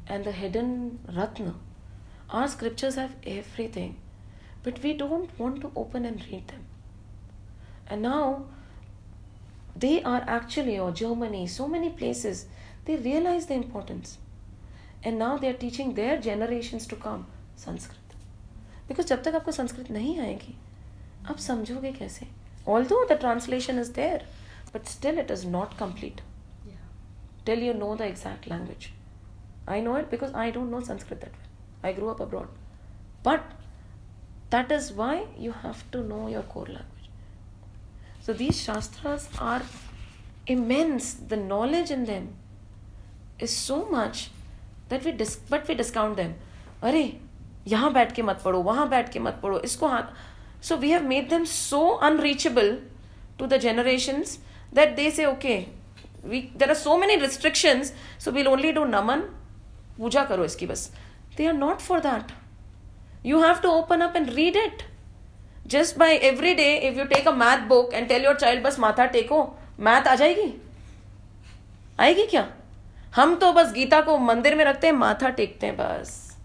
[0.07, 1.55] and the hidden ratna.
[2.31, 3.97] Our scriptures have everything,
[4.63, 6.67] but we don't want to open and read them.
[7.87, 8.45] And now
[9.79, 12.47] they are actually, or Germany, so many places,
[12.85, 14.19] they realize the importance.
[15.03, 17.27] And now they are teaching their generations to come
[17.57, 17.99] Sanskrit.
[18.89, 20.55] Because जब तक आपको संस्कृत नहीं आएगी
[21.31, 22.27] आप समझोगे कैसे
[22.69, 24.25] all दो the translation is there
[24.75, 26.21] but still it is not complete
[26.69, 26.83] yeah.
[27.49, 28.91] till you know the exact language.
[29.77, 31.91] I know it because I don't know Sanskrit that well.
[31.91, 32.49] I grew up abroad.
[33.29, 33.55] But
[34.55, 35.15] that is why
[35.47, 36.98] you have to know your core language.
[38.20, 39.62] So these Shastras are
[40.48, 41.14] immense.
[41.14, 42.30] The knowledge in them
[43.40, 44.30] is so much
[44.90, 46.34] that we dis- but we discount them.
[46.84, 47.04] अरे,
[47.68, 51.04] यहाँ बैठ के मत पढ़ो, वहाँ बैठ के मत पढ़ो, इसको हाथ so we have
[51.08, 52.78] made them so unreachable
[53.40, 54.24] to the generation
[54.76, 55.58] that they say okay
[56.26, 57.94] we there are so many restrictions
[58.24, 59.20] so we'll only do naman
[59.98, 60.92] पूजा करो इसकी बस
[61.38, 62.32] they are not for that
[63.26, 64.84] you have to open up and read it
[65.70, 68.80] just by every day if you take a math book and tell your child बस
[68.80, 69.44] माथा टेको
[69.80, 70.54] math आ जाएगी?
[72.00, 72.48] आएगी क्या?
[73.16, 76.38] हम तो बस गीता को मंदिर में रखते हैं माथा टेकते हैं बस।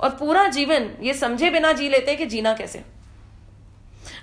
[0.00, 2.84] और पूरा जीवन ये समझे बिना जी लेते हैं कि जीना कैसे।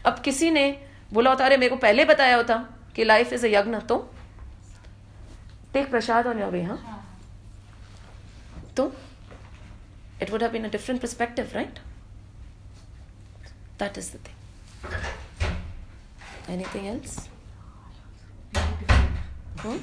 [0.05, 0.69] अब किसी ने
[1.13, 2.55] बोला होता अरे मेरे को पहले बताया होता
[2.95, 3.97] कि लाइफ इज़ अ यज्ञ तो
[5.73, 6.79] take prasad on your way हाँ।
[8.77, 8.91] तो
[10.21, 11.79] it would have been a different perspective, right?
[13.77, 14.36] That is the thing.
[16.47, 17.29] Anything else?
[18.55, 19.77] Hmm?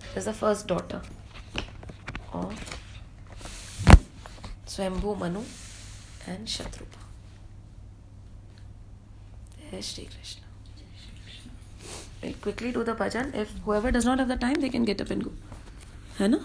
[0.00, 1.00] This is the first daughter
[2.32, 2.54] of
[4.66, 5.42] Swambhu Manu
[6.26, 7.02] and Shatrupa.
[9.70, 10.42] Jai Shri Krishna.
[12.22, 13.34] We'll quickly do the bhajan.
[13.34, 15.32] If whoever does not have the time, they can get up and go.
[16.18, 16.38] है ना